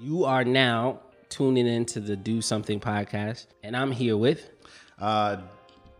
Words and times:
You 0.00 0.24
are 0.24 0.44
now 0.44 1.00
tuning 1.28 1.66
into 1.66 2.00
the 2.00 2.16
Do 2.16 2.40
Something 2.40 2.80
podcast, 2.80 3.46
and 3.62 3.76
I'm 3.76 3.92
here 3.92 4.16
with 4.16 4.48
Uh, 4.98 5.42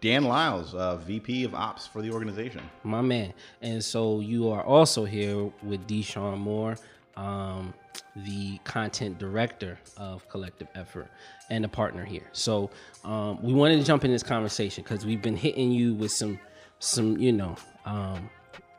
Dan 0.00 0.24
Lyles, 0.24 0.74
uh, 0.74 0.96
VP 0.96 1.44
of 1.44 1.54
Ops 1.54 1.86
for 1.86 2.00
the 2.00 2.10
organization. 2.10 2.62
my 2.82 3.02
man. 3.02 3.34
And 3.60 3.84
so 3.84 4.20
you 4.20 4.48
are 4.48 4.62
also 4.64 5.04
here 5.04 5.52
with 5.62 5.86
Deshaun 5.86 6.38
Moore, 6.38 6.78
um, 7.16 7.74
the 8.16 8.56
content 8.64 9.18
director 9.18 9.78
of 9.98 10.26
Collective 10.30 10.68
Effort 10.74 11.08
and 11.50 11.66
a 11.66 11.68
partner 11.68 12.02
here. 12.02 12.26
So 12.32 12.70
um, 13.04 13.42
we 13.42 13.52
wanted 13.52 13.78
to 13.80 13.84
jump 13.84 14.06
in 14.06 14.10
this 14.10 14.22
conversation 14.22 14.82
because 14.82 15.04
we've 15.04 15.20
been 15.20 15.36
hitting 15.36 15.70
you 15.70 15.92
with 15.92 16.12
some, 16.12 16.40
some 16.78 17.18
you 17.18 17.32
know, 17.32 17.56
um, 17.84 18.30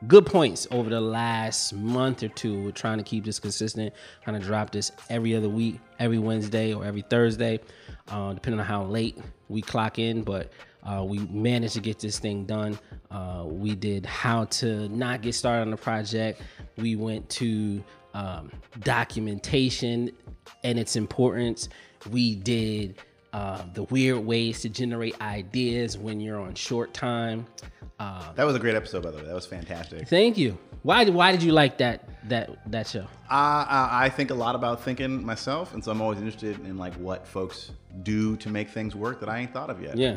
good 0.06 0.26
points 0.26 0.66
over 0.70 0.90
the 0.90 1.00
last 1.00 1.72
month 1.72 2.22
or 2.22 2.28
two. 2.28 2.64
We're 2.64 2.72
trying 2.72 2.98
to 2.98 3.04
keep 3.04 3.24
this 3.24 3.38
consistent, 3.38 3.94
kind 4.24 4.36
of 4.36 4.42
drop 4.42 4.70
this 4.70 4.92
every 5.08 5.34
other 5.34 5.48
week, 5.48 5.80
every 5.98 6.18
Wednesday 6.18 6.74
or 6.74 6.84
every 6.84 7.02
Thursday, 7.02 7.60
uh, 8.08 8.32
depending 8.34 8.60
on 8.60 8.66
how 8.66 8.84
late 8.84 9.18
we 9.48 9.62
clock 9.62 9.98
in. 9.98 10.22
But 10.22 10.52
uh, 10.82 11.04
we 11.06 11.18
managed 11.18 11.74
to 11.74 11.80
get 11.80 11.98
this 11.98 12.18
thing 12.18 12.44
done. 12.44 12.78
Uh, 13.10 13.44
we 13.46 13.74
did 13.74 14.04
how 14.06 14.44
to 14.46 14.88
not 14.88 15.22
get 15.22 15.34
started 15.34 15.62
on 15.62 15.70
the 15.70 15.76
project. 15.76 16.42
We 16.76 16.96
went 16.96 17.28
to 17.30 17.82
um, 18.14 18.50
documentation 18.80 20.10
and 20.64 20.78
its 20.78 20.96
importance. 20.96 21.68
We 22.10 22.34
did 22.34 22.96
uh, 23.32 23.62
the 23.74 23.84
weird 23.84 24.24
ways 24.24 24.60
to 24.62 24.68
generate 24.68 25.20
ideas 25.20 25.96
when 25.98 26.20
you're 26.20 26.40
on 26.40 26.54
short 26.54 26.92
time. 26.94 27.46
Uh, 27.98 28.32
That 28.34 28.44
was 28.44 28.56
a 28.56 28.58
great 28.58 28.74
episode, 28.74 29.02
by 29.02 29.10
the 29.10 29.18
way. 29.18 29.24
That 29.24 29.34
was 29.34 29.46
fantastic. 29.46 30.08
Thank 30.08 30.36
you. 30.36 30.58
Why 30.82 31.08
why 31.08 31.30
did 31.30 31.44
you 31.44 31.52
like 31.52 31.78
that 31.78 32.08
that 32.28 32.50
that 32.72 32.88
show? 32.88 33.06
Uh, 33.30 33.64
I 33.68 33.88
I 34.06 34.08
think 34.08 34.30
a 34.32 34.34
lot 34.34 34.56
about 34.56 34.82
thinking 34.82 35.24
myself, 35.24 35.72
and 35.74 35.84
so 35.84 35.92
I'm 35.92 36.00
always 36.00 36.18
interested 36.18 36.58
in 36.66 36.76
like 36.76 36.92
what 36.94 37.26
folks 37.26 37.70
do 38.02 38.36
to 38.38 38.48
make 38.50 38.68
things 38.70 38.96
work 38.96 39.20
that 39.20 39.28
I 39.28 39.38
ain't 39.38 39.52
thought 39.52 39.70
of 39.70 39.80
yet. 39.80 39.96
Yeah, 39.96 40.16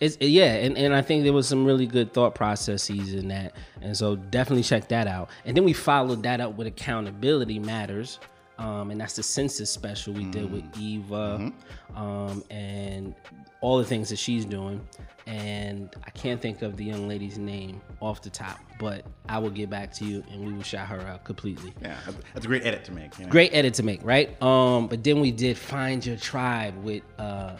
it's 0.00 0.18
yeah, 0.20 0.52
and, 0.56 0.76
and 0.76 0.94
I 0.94 1.00
think 1.00 1.24
there 1.24 1.32
was 1.32 1.48
some 1.48 1.64
really 1.64 1.86
good 1.86 2.12
thought 2.12 2.34
processes 2.34 3.14
in 3.14 3.28
that, 3.28 3.54
and 3.80 3.96
so 3.96 4.16
definitely 4.16 4.64
check 4.64 4.88
that 4.88 5.06
out. 5.06 5.30
And 5.46 5.56
then 5.56 5.64
we 5.64 5.72
followed 5.72 6.22
that 6.24 6.42
up 6.42 6.58
with 6.58 6.66
accountability 6.66 7.58
matters, 7.58 8.18
um, 8.62 8.92
and 8.92 9.00
that's 9.00 9.16
the 9.16 9.22
census 9.24 9.70
special 9.70 10.12
we 10.12 10.24
did 10.26 10.50
with 10.52 10.64
Eva, 10.78 11.52
um, 11.96 12.44
and 12.48 13.12
all 13.60 13.78
the 13.78 13.84
things 13.84 14.08
that 14.10 14.18
she's 14.18 14.44
doing. 14.44 14.80
And 15.26 15.94
I 16.04 16.10
can't 16.10 16.40
think 16.40 16.62
of 16.62 16.76
the 16.76 16.84
young 16.84 17.08
lady's 17.08 17.38
name 17.38 17.80
off 18.00 18.22
the 18.22 18.30
top, 18.30 18.60
but 18.78 19.04
I 19.28 19.38
will 19.38 19.50
get 19.50 19.68
back 19.68 19.92
to 19.94 20.04
you, 20.04 20.22
and 20.30 20.46
we 20.46 20.52
will 20.52 20.62
shout 20.62 20.86
her 20.88 21.00
out 21.00 21.24
completely. 21.24 21.72
Yeah, 21.82 21.96
that's 22.34 22.44
a 22.44 22.48
great 22.48 22.64
edit 22.64 22.84
to 22.84 22.92
make. 22.92 23.18
You 23.18 23.26
know? 23.26 23.30
great 23.32 23.52
edit 23.52 23.74
to 23.74 23.82
make, 23.82 24.00
right? 24.04 24.40
Um, 24.40 24.86
but 24.86 25.02
then 25.02 25.20
we 25.20 25.32
did 25.32 25.58
find 25.58 26.04
your 26.04 26.16
tribe 26.16 26.76
with 26.84 27.02
uh, 27.18 27.56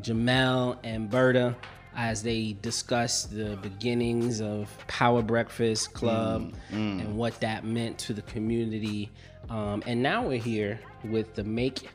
Jamel 0.00 0.76
and 0.82 1.08
Berta 1.08 1.54
as 1.94 2.22
they 2.22 2.56
discussed 2.62 3.34
the 3.34 3.56
beginnings 3.56 4.40
of 4.40 4.68
Power 4.88 5.22
Breakfast 5.22 5.92
Club 5.92 6.52
and 6.70 7.16
what 7.16 7.38
that 7.40 7.64
meant 7.64 7.98
to 7.98 8.12
the 8.12 8.22
community. 8.22 9.10
Um, 9.52 9.82
and 9.86 10.02
now 10.02 10.26
we're 10.26 10.40
here 10.40 10.80
with 11.04 11.34
the 11.34 11.44
Make 11.44 11.90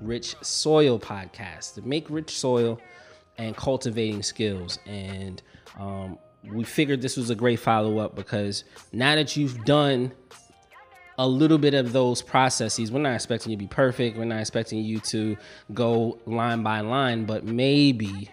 Rich 0.00 0.36
Soil 0.40 0.98
podcast, 0.98 1.74
the 1.74 1.82
Make 1.82 2.08
Rich 2.08 2.38
Soil 2.38 2.80
and 3.36 3.54
cultivating 3.54 4.22
skills. 4.22 4.78
And 4.86 5.42
um, 5.78 6.18
we 6.42 6.64
figured 6.64 7.02
this 7.02 7.18
was 7.18 7.28
a 7.28 7.34
great 7.34 7.60
follow 7.60 7.98
up 7.98 8.16
because 8.16 8.64
now 8.90 9.16
that 9.16 9.36
you've 9.36 9.66
done 9.66 10.12
a 11.18 11.28
little 11.28 11.58
bit 11.58 11.74
of 11.74 11.92
those 11.92 12.22
processes. 12.22 12.90
We're 12.90 13.00
not 13.00 13.14
expecting 13.14 13.52
you 13.52 13.56
to 13.56 13.62
be 13.62 13.68
perfect. 13.68 14.16
We're 14.16 14.24
not 14.24 14.40
expecting 14.40 14.80
you 14.80 14.98
to 15.00 15.36
go 15.72 16.18
line 16.26 16.62
by 16.62 16.80
line, 16.80 17.24
but 17.24 17.44
maybe 17.44 18.30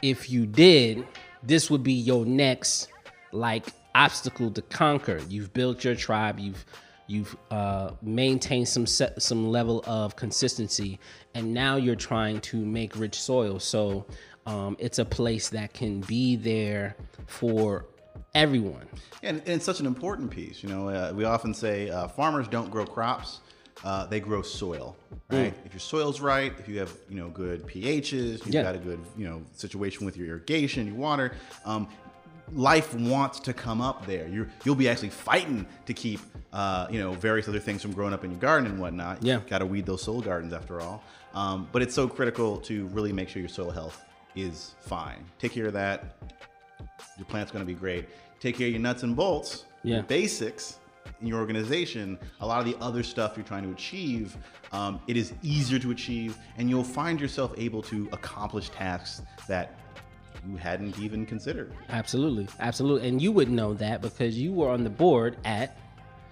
if 0.00 0.30
you 0.30 0.46
did, 0.46 1.06
this 1.42 1.70
would 1.70 1.82
be 1.82 1.92
your 1.92 2.24
next 2.24 2.88
like 3.32 3.66
obstacle 3.94 4.50
to 4.52 4.62
conquer. 4.62 5.20
You've 5.28 5.52
built 5.52 5.84
your 5.84 5.94
tribe. 5.94 6.38
You've 6.38 6.64
you've 7.08 7.36
uh, 7.50 7.90
maintained 8.02 8.68
some 8.68 8.86
set, 8.86 9.20
some 9.20 9.48
level 9.50 9.82
of 9.86 10.14
consistency, 10.14 11.00
and 11.34 11.52
now 11.52 11.74
you're 11.74 11.96
trying 11.96 12.40
to 12.42 12.56
make 12.64 12.94
rich 12.96 13.20
soil. 13.20 13.58
So 13.58 14.06
um, 14.46 14.76
it's 14.78 14.98
a 15.00 15.04
place 15.04 15.48
that 15.48 15.72
can 15.74 16.00
be 16.02 16.36
there 16.36 16.94
for 17.26 17.86
everyone. 18.34 18.86
And, 19.22 19.38
and 19.40 19.48
it's 19.48 19.64
such 19.64 19.80
an 19.80 19.86
important 19.86 20.30
piece. 20.30 20.62
You 20.62 20.68
know, 20.68 20.88
uh, 20.88 21.12
we 21.14 21.24
often 21.24 21.52
say 21.52 21.90
uh, 21.90 22.06
farmers 22.08 22.46
don't 22.46 22.70
grow 22.70 22.84
crops; 22.84 23.40
uh, 23.84 24.06
they 24.06 24.20
grow 24.20 24.42
soil. 24.42 24.96
Right? 25.30 25.54
If 25.64 25.72
your 25.72 25.80
soil's 25.80 26.20
right, 26.20 26.52
if 26.58 26.68
you 26.68 26.78
have 26.78 26.94
you 27.08 27.16
know 27.16 27.28
good 27.28 27.66
pHs, 27.66 28.12
you've 28.44 28.48
Yeah. 28.48 28.62
got 28.62 28.74
a 28.74 28.78
good 28.78 29.00
you 29.16 29.26
know 29.26 29.42
situation 29.54 30.06
with 30.06 30.16
your 30.16 30.28
irrigation, 30.28 30.86
your 30.86 30.96
water. 30.96 31.32
Um, 31.64 31.88
life 32.52 32.94
wants 32.94 33.40
to 33.40 33.52
come 33.52 33.80
up 33.80 34.06
there. 34.06 34.26
You're, 34.28 34.48
you'll 34.64 34.74
be 34.74 34.88
actually 34.88 35.10
fighting 35.10 35.66
to 35.86 35.94
keep 35.94 36.20
uh, 36.52 36.86
you 36.90 36.98
know 37.00 37.12
various 37.12 37.48
other 37.48 37.58
things 37.60 37.82
from 37.82 37.92
growing 37.92 38.12
up 38.14 38.24
in 38.24 38.30
your 38.30 38.40
garden 38.40 38.70
and 38.70 38.80
whatnot. 38.80 39.22
Yeah. 39.22 39.40
got 39.48 39.58
to 39.58 39.66
weed 39.66 39.86
those 39.86 40.02
soil 40.02 40.20
gardens 40.20 40.52
after 40.52 40.80
all. 40.80 41.02
Um, 41.34 41.68
but 41.72 41.82
it's 41.82 41.94
so 41.94 42.08
critical 42.08 42.56
to 42.58 42.86
really 42.88 43.12
make 43.12 43.28
sure 43.28 43.40
your 43.40 43.48
soil 43.50 43.70
health 43.70 44.04
is 44.34 44.74
fine. 44.80 45.24
Take 45.38 45.52
care 45.52 45.66
of 45.66 45.72
that 45.74 46.16
your 47.16 47.26
plant's 47.26 47.52
going 47.52 47.64
to 47.64 47.66
be 47.66 47.78
great. 47.78 48.08
Take 48.40 48.56
care 48.56 48.66
of 48.66 48.72
your 48.72 48.80
nuts 48.80 49.02
and 49.02 49.14
bolts, 49.16 49.64
Yeah. 49.82 49.96
your 49.96 50.02
basics 50.04 50.78
in 51.20 51.26
your 51.26 51.38
organization. 51.40 52.18
A 52.40 52.46
lot 52.46 52.60
of 52.60 52.64
the 52.66 52.76
other 52.84 53.02
stuff 53.02 53.32
you're 53.36 53.44
trying 53.46 53.64
to 53.64 53.70
achieve, 53.70 54.36
um, 54.72 55.00
it 55.08 55.16
is 55.16 55.32
easier 55.42 55.78
to 55.80 55.90
achieve, 55.90 56.38
and 56.56 56.68
you'll 56.70 56.84
find 56.84 57.20
yourself 57.20 57.52
able 57.56 57.82
to 57.82 58.08
accomplish 58.12 58.68
tasks 58.70 59.22
that 59.48 59.74
you 60.48 60.56
hadn't 60.56 60.98
even 60.98 61.24
considered. 61.26 61.72
Absolutely, 61.88 62.48
absolutely, 62.60 63.08
and 63.08 63.20
you 63.22 63.32
would 63.32 63.50
know 63.50 63.74
that 63.74 64.02
because 64.02 64.38
you 64.38 64.52
were 64.52 64.70
on 64.70 64.84
the 64.84 64.90
board 64.90 65.36
at 65.44 65.76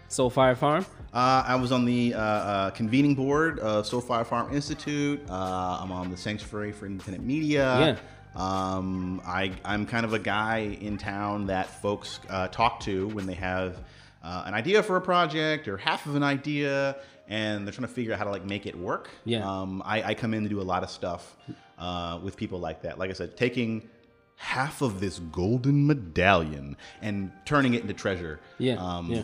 Soul 0.08 0.30
Fire 0.30 0.54
Farm. 0.54 0.84
Uh, 1.12 1.44
I 1.46 1.56
was 1.56 1.72
on 1.72 1.84
the 1.84 2.14
uh, 2.14 2.20
uh, 2.20 2.70
convening 2.70 3.14
board 3.14 3.58
of 3.60 3.86
Soul 3.86 4.00
Fire 4.00 4.24
Farm 4.24 4.52
Institute. 4.54 5.20
Uh, 5.28 5.78
I'm 5.80 5.90
on 5.90 6.10
the 6.10 6.16
Sanctuary 6.16 6.72
for 6.72 6.86
Independent 6.86 7.24
Media. 7.24 7.98
Um, 8.34 9.22
I, 9.24 9.52
I'm 9.64 9.86
kind 9.86 10.04
of 10.04 10.12
a 10.12 10.18
guy 10.18 10.76
in 10.80 10.98
town 10.98 11.46
that 11.46 11.68
folks 11.80 12.20
uh, 12.28 12.48
talk 12.48 12.80
to 12.80 13.08
when 13.08 13.26
they 13.26 13.34
have 13.34 13.78
uh, 14.22 14.42
an 14.46 14.52
idea 14.52 14.82
for 14.82 14.96
a 14.96 15.00
project 15.00 15.68
or 15.68 15.78
half 15.78 16.04
of 16.04 16.16
an 16.16 16.22
idea, 16.22 16.96
and 17.28 17.66
they're 17.66 17.72
trying 17.72 17.88
to 17.88 17.94
figure 17.94 18.12
out 18.12 18.18
how 18.18 18.24
to 18.24 18.30
like 18.30 18.44
make 18.44 18.66
it 18.66 18.78
work. 18.78 19.08
Yeah. 19.24 19.48
Um, 19.48 19.82
I, 19.86 20.02
I 20.02 20.14
come 20.14 20.34
in 20.34 20.42
to 20.42 20.50
do 20.50 20.60
a 20.60 20.62
lot 20.62 20.82
of 20.82 20.90
stuff 20.90 21.34
uh, 21.78 22.20
with 22.22 22.36
people 22.36 22.58
like 22.58 22.82
that. 22.82 22.98
Like 22.98 23.08
I 23.08 23.14
said, 23.14 23.38
taking 23.38 23.88
half 24.36 24.82
of 24.82 25.00
this 25.00 25.18
golden 25.18 25.86
medallion 25.86 26.76
and 27.02 27.30
turning 27.44 27.74
it 27.74 27.82
into 27.82 27.94
treasure. 27.94 28.40
Yeah, 28.58 28.74
Um, 28.76 29.10
yeah. 29.10 29.22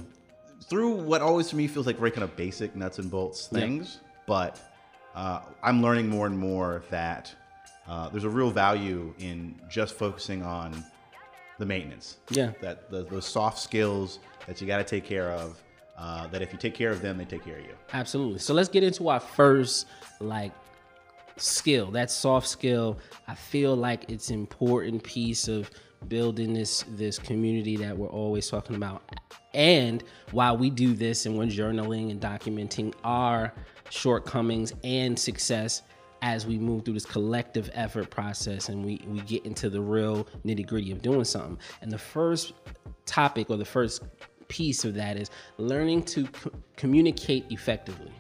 through 0.69 0.93
what 0.95 1.21
always 1.23 1.49
to 1.49 1.57
me 1.57 1.69
feels 1.69 1.87
like 1.87 1.99
very 1.99 2.11
kind 2.11 2.25
of 2.25 2.35
basic 2.37 2.75
nuts 2.75 2.99
and 2.99 3.11
bolts 3.11 3.47
things, 3.47 4.01
but 4.27 4.59
uh, 5.15 5.41
I'm 5.63 5.83
learning 5.83 6.09
more 6.09 6.27
and 6.27 6.39
more 6.39 6.83
that 6.91 7.35
uh, 7.87 8.09
there's 8.09 8.25
a 8.25 8.31
real 8.31 8.51
value 8.51 9.13
in 9.19 9.61
just 9.69 9.95
focusing 9.95 10.43
on 10.43 10.85
the 11.59 11.67
maintenance. 11.67 12.17
Yeah. 12.31 12.53
That 12.63 12.91
the, 12.91 13.05
those 13.05 13.27
soft 13.27 13.59
skills 13.59 14.19
that 14.47 14.61
you 14.61 14.67
got 14.67 14.79
to 14.79 14.85
take 14.85 15.05
care 15.05 15.31
of. 15.33 15.63
Uh, 15.95 16.27
that 16.29 16.41
if 16.41 16.53
you 16.53 16.59
take 16.59 16.75
care 16.75 16.91
of 16.91 17.03
them, 17.03 17.19
they 17.19 17.25
take 17.27 17.45
care 17.45 17.59
of 17.59 17.65
you. 17.65 17.75
Absolutely. 17.93 18.39
So 18.39 18.55
let's 18.55 18.71
get 18.71 18.83
into 18.83 19.09
our 19.09 19.21
first 19.21 19.87
like 20.21 20.51
skill. 21.37 21.91
That 21.91 22.11
soft 22.11 22.47
skill. 22.49 22.99
I 23.29 23.35
feel 23.35 23.75
like 23.75 24.11
it's 24.11 24.31
an 24.31 24.37
important 24.37 25.03
piece 25.03 25.49
of 25.49 25.71
building 26.09 26.53
this 26.53 26.85
this 26.97 27.19
community 27.19 27.77
that 27.77 27.97
we're 27.97 28.09
always 28.09 28.49
talking 28.49 28.77
about. 28.77 29.03
And 29.55 30.03
while 30.31 30.57
we 30.57 30.71
do 30.71 30.95
this 30.95 31.27
and 31.27 31.39
we're 31.39 31.47
journaling 31.47 32.11
and 32.11 32.21
documenting 32.21 32.95
our 33.05 33.53
shortcomings 33.91 34.73
and 34.83 35.19
success 35.19 35.83
as 36.23 36.47
we 36.47 36.57
move 36.59 36.85
through 36.85 36.95
this 36.95 37.05
collective 37.05 37.69
effort 37.75 38.09
process 38.09 38.69
and 38.69 38.85
we, 38.85 39.01
we 39.09 39.21
get 39.23 39.45
into 39.45 39.69
the 39.69 39.81
real 39.81 40.27
nitty 40.47 40.67
gritty 40.67 40.93
of 40.93 41.03
doing 41.03 41.25
something. 41.25 41.59
And 41.83 41.91
the 41.91 41.99
first 41.99 42.55
topic 43.05 43.51
or 43.51 43.57
the 43.57 43.65
first 43.65 44.05
piece 44.49 44.85
of 44.85 44.95
that 44.95 45.17
is 45.17 45.31
learning 45.59 46.05
to 46.05 46.27
co- 46.29 46.53
communicate 46.77 47.45
effectively. 47.51 48.13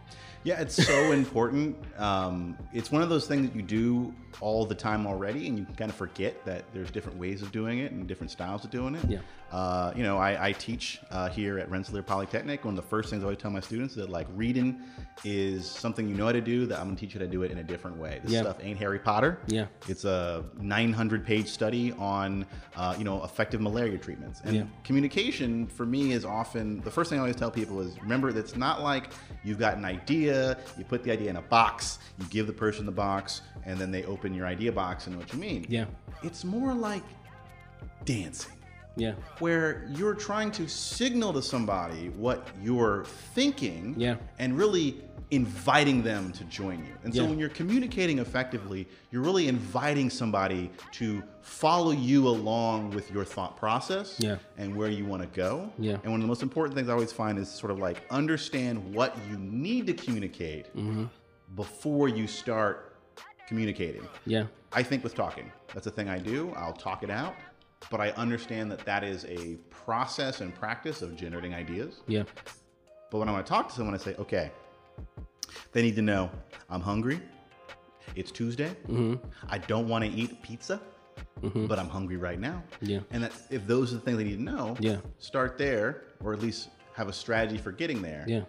Yeah, 0.44 0.60
it's 0.60 0.74
so 0.74 1.12
important. 1.12 1.76
Um, 1.98 2.56
it's 2.72 2.90
one 2.90 3.02
of 3.02 3.08
those 3.08 3.26
things 3.26 3.48
that 3.48 3.54
you 3.56 3.62
do 3.62 4.14
all 4.40 4.64
the 4.64 4.74
time 4.74 5.06
already, 5.06 5.46
and 5.46 5.58
you 5.58 5.66
kind 5.76 5.90
of 5.90 5.96
forget 5.96 6.44
that 6.46 6.64
there's 6.72 6.90
different 6.90 7.18
ways 7.18 7.42
of 7.42 7.52
doing 7.52 7.78
it 7.80 7.92
and 7.92 8.06
different 8.08 8.30
styles 8.30 8.64
of 8.64 8.70
doing 8.70 8.94
it. 8.94 9.04
Yeah. 9.08 9.18
Uh, 9.52 9.92
you 9.94 10.02
know, 10.02 10.16
I, 10.16 10.48
I 10.48 10.52
teach 10.52 10.98
uh, 11.10 11.28
here 11.28 11.58
at 11.58 11.70
Rensselaer 11.70 12.02
Polytechnic. 12.02 12.64
One 12.64 12.72
of 12.72 12.82
the 12.82 12.88
first 12.88 13.10
things 13.10 13.22
I 13.22 13.24
always 13.26 13.38
tell 13.38 13.50
my 13.50 13.60
students 13.60 13.92
is 13.92 13.98
that 13.98 14.08
like 14.08 14.26
reading 14.34 14.80
is 15.24 15.70
something 15.70 16.08
you 16.08 16.14
know 16.14 16.24
how 16.24 16.32
to 16.32 16.40
do. 16.40 16.64
That 16.64 16.78
I'm 16.80 16.86
gonna 16.86 16.96
teach 16.96 17.12
you 17.14 17.20
how 17.20 17.26
to 17.26 17.30
do 17.30 17.42
it 17.42 17.50
in 17.50 17.58
a 17.58 17.62
different 17.62 17.98
way. 17.98 18.18
This 18.22 18.32
Yeah. 18.32 18.40
stuff 18.40 18.56
ain't 18.62 18.78
Harry 18.78 18.98
Potter. 18.98 19.38
Yeah. 19.48 19.66
It's 19.88 20.04
a 20.06 20.42
900 20.58 21.26
page 21.26 21.48
study 21.48 21.92
on, 21.92 22.46
uh, 22.76 22.94
you 22.96 23.04
know, 23.04 23.22
effective 23.24 23.60
malaria 23.60 23.98
treatments. 23.98 24.40
And 24.44 24.56
Yeah. 24.56 24.62
communication 24.84 25.66
for 25.66 25.84
me 25.84 26.12
is 26.12 26.24
often 26.24 26.80
the 26.80 26.90
first 26.90 27.10
thing 27.10 27.18
I 27.18 27.20
always 27.20 27.36
tell 27.36 27.50
people 27.50 27.80
is 27.82 28.00
remember 28.00 28.32
that 28.32 28.40
it's 28.40 28.56
not 28.56 28.82
like 28.82 29.10
you've 29.44 29.58
got 29.58 29.76
an 29.76 29.84
idea, 29.84 30.31
you 30.78 30.84
put 30.88 31.02
the 31.02 31.10
idea 31.10 31.30
in 31.30 31.36
a 31.36 31.42
box, 31.42 31.98
you 32.18 32.26
give 32.30 32.46
the 32.46 32.52
person 32.52 32.86
the 32.86 32.92
box, 32.92 33.42
and 33.64 33.78
then 33.78 33.90
they 33.90 34.04
open 34.04 34.34
your 34.34 34.46
idea 34.46 34.72
box 34.72 35.06
and 35.06 35.14
know 35.16 35.20
what 35.20 35.32
you 35.32 35.38
mean. 35.38 35.66
Yeah. 35.68 35.86
It's 36.22 36.44
more 36.44 36.72
like 36.74 37.02
dancing 38.04 38.52
Yeah. 38.96 39.12
where 39.38 39.86
you're 39.90 40.14
trying 40.14 40.50
to 40.52 40.68
signal 40.68 41.32
to 41.34 41.42
somebody 41.42 42.08
what 42.10 42.46
you're 42.62 43.04
thinking 43.34 43.94
Yeah. 43.96 44.16
and 44.38 44.56
really 44.56 45.02
inviting 45.32 46.02
them 46.02 46.30
to 46.30 46.44
join 46.44 46.78
you. 46.84 46.92
And 47.04 47.14
so 47.14 47.22
Yeah. 47.22 47.28
when 47.30 47.38
you're 47.38 47.48
communicating 47.48 48.18
effectively, 48.18 48.86
you're 49.10 49.22
really 49.22 49.48
inviting 49.48 50.10
somebody 50.10 50.70
to 50.92 51.22
follow 51.40 51.90
you 51.90 52.28
along 52.28 52.90
with 52.90 53.10
your 53.10 53.24
thought 53.24 53.56
process 53.56 54.16
Yeah. 54.20 54.36
and 54.58 54.76
where 54.76 54.90
you 54.90 55.06
want 55.06 55.22
to 55.22 55.28
go. 55.28 55.72
Yeah. 55.78 55.94
And 56.02 56.12
one 56.12 56.16
of 56.16 56.20
the 56.20 56.26
most 56.28 56.42
important 56.42 56.76
things 56.76 56.90
I 56.90 56.92
always 56.92 57.12
find 57.12 57.38
is 57.38 57.48
sort 57.48 57.70
of 57.72 57.78
like 57.78 58.02
understand 58.10 58.94
what 58.94 59.16
you 59.30 59.38
need 59.38 59.86
to 59.86 59.94
communicate 59.94 60.66
Mm-hmm. 60.76 61.04
before 61.56 62.08
you 62.08 62.26
start 62.26 62.94
communicating. 63.48 64.06
Yeah. 64.26 64.44
I 64.72 64.82
think 64.82 65.02
with 65.02 65.14
talking. 65.14 65.50
That's 65.72 65.86
a 65.86 65.90
thing 65.90 66.10
I 66.10 66.18
do. 66.18 66.52
I'll 66.56 66.72
talk 66.74 67.02
it 67.02 67.10
out, 67.10 67.34
but 67.90 68.02
I 68.02 68.10
understand 68.10 68.70
that 68.70 68.84
that 68.84 69.02
is 69.02 69.24
a 69.24 69.56
process 69.70 70.42
and 70.42 70.54
practice 70.54 71.00
of 71.00 71.16
generating 71.16 71.54
ideas. 71.54 72.02
Yeah. 72.06 72.24
But 73.10 73.18
when 73.18 73.28
I 73.30 73.32
want 73.32 73.46
to 73.46 73.50
talk 73.50 73.68
to 73.68 73.74
someone, 73.74 73.94
I 73.94 73.98
say, 73.98 74.14
okay, 74.18 74.50
they 75.72 75.82
need 75.82 75.96
to 75.96 76.02
know 76.02 76.30
I'm 76.70 76.80
hungry. 76.80 77.20
It's 78.14 78.30
Tuesday. 78.30 78.74
I 79.48 79.58
don't 79.58 79.88
want 79.88 80.04
to 80.04 80.10
eat 80.10 80.42
pizza, 80.42 80.80
but 81.42 81.78
I'm 81.78 81.88
hungry 81.88 82.16
right 82.16 82.38
now. 82.38 82.62
Yeah. 82.80 83.00
And 83.10 83.24
that 83.24 83.32
if 83.50 83.66
those 83.66 83.92
are 83.92 83.96
the 83.96 84.00
things 84.02 84.18
they 84.18 84.24
need 84.24 84.36
to 84.36 84.42
know, 84.42 84.76
Yeah. 84.80 84.98
start 85.18 85.56
there, 85.58 86.04
or 86.22 86.32
at 86.32 86.40
least 86.40 86.68
have 86.94 87.08
a 87.08 87.12
strategy 87.12 87.56
for 87.56 87.72
getting 87.72 88.02
there. 88.02 88.24
Yeah. 88.28 88.42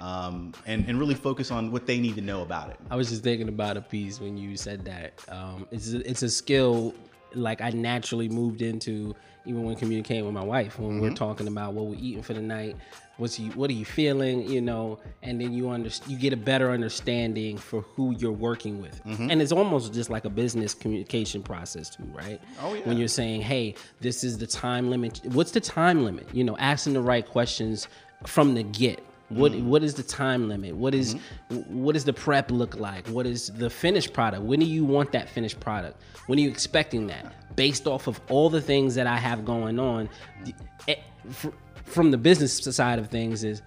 Um, 0.00 0.52
and, 0.66 0.86
and 0.86 0.98
really 0.98 1.14
focus 1.14 1.50
on 1.50 1.72
what 1.72 1.86
they 1.86 1.98
need 1.98 2.14
to 2.16 2.20
know 2.20 2.42
about 2.42 2.68
it. 2.68 2.76
I 2.90 2.96
was 2.96 3.08
just 3.08 3.22
thinking 3.22 3.48
about 3.48 3.78
a 3.78 3.80
piece 3.80 4.20
when 4.20 4.36
you 4.36 4.54
said 4.58 4.84
that. 4.84 5.14
Um, 5.28 5.66
it's 5.70 5.94
a, 5.94 6.10
it's 6.10 6.22
a 6.22 6.28
skill 6.28 6.94
like 7.36 7.60
I 7.60 7.70
naturally 7.70 8.28
moved 8.28 8.62
into 8.62 9.14
even 9.44 9.62
when 9.62 9.76
communicating 9.76 10.24
with 10.24 10.34
my 10.34 10.44
wife 10.44 10.78
when 10.78 11.00
we're 11.00 11.08
mm-hmm. 11.08 11.14
talking 11.14 11.46
about 11.46 11.72
what 11.72 11.86
we're 11.86 11.98
eating 11.98 12.22
for 12.22 12.34
the 12.34 12.42
night. 12.42 12.76
What's 13.16 13.38
you, 13.38 13.50
what 13.52 13.70
are 13.70 13.74
you 13.74 13.86
feeling? 13.86 14.42
You 14.42 14.60
know, 14.60 14.98
and 15.22 15.40
then 15.40 15.54
you 15.54 15.70
under, 15.70 15.88
you 16.06 16.18
get 16.18 16.34
a 16.34 16.36
better 16.36 16.70
understanding 16.70 17.56
for 17.56 17.80
who 17.80 18.14
you're 18.18 18.32
working 18.32 18.82
with, 18.82 19.02
mm-hmm. 19.04 19.30
and 19.30 19.40
it's 19.40 19.52
almost 19.52 19.94
just 19.94 20.10
like 20.10 20.26
a 20.26 20.30
business 20.30 20.74
communication 20.74 21.42
process 21.42 21.88
too, 21.88 22.04
right? 22.12 22.40
Oh, 22.60 22.74
yeah. 22.74 22.82
When 22.82 22.98
you're 22.98 23.08
saying, 23.08 23.40
"Hey, 23.40 23.74
this 24.00 24.22
is 24.22 24.36
the 24.36 24.46
time 24.46 24.90
limit." 24.90 25.22
What's 25.24 25.52
the 25.52 25.60
time 25.60 26.04
limit? 26.04 26.28
You 26.34 26.44
know, 26.44 26.58
asking 26.58 26.92
the 26.92 27.00
right 27.00 27.26
questions 27.26 27.88
from 28.26 28.54
the 28.54 28.64
get. 28.64 29.02
What 29.28 29.52
mm-hmm. 29.52 29.68
what 29.68 29.82
is 29.82 29.94
the 29.94 30.02
time 30.02 30.48
limit? 30.48 30.76
What 30.76 30.94
is- 30.94 31.14
mm-hmm. 31.14 31.82
what 31.82 31.94
does 31.94 32.04
the 32.04 32.12
prep 32.12 32.50
look 32.50 32.76
like? 32.76 33.06
What 33.08 33.26
is 33.26 33.48
the 33.48 33.68
finished 33.68 34.12
product? 34.12 34.42
When 34.44 34.60
do 34.60 34.66
you 34.66 34.84
want 34.84 35.12
that 35.12 35.28
finished 35.28 35.58
product? 35.58 36.00
When 36.26 36.38
are 36.38 36.42
you 36.42 36.48
expecting 36.48 37.06
that? 37.08 37.56
Based 37.56 37.86
off 37.86 38.06
of 38.06 38.20
all 38.28 38.50
the 38.50 38.60
things 38.60 38.94
that 38.94 39.06
I 39.06 39.16
have 39.16 39.44
going 39.44 39.78
on, 39.78 40.08
the- 40.44 40.54
eh, 40.88 40.96
fr- 41.30 41.48
from 41.84 42.10
the 42.10 42.18
business 42.18 42.52
side 42.56 42.98
of 42.98 43.08
things 43.08 43.42
is, 43.44 43.62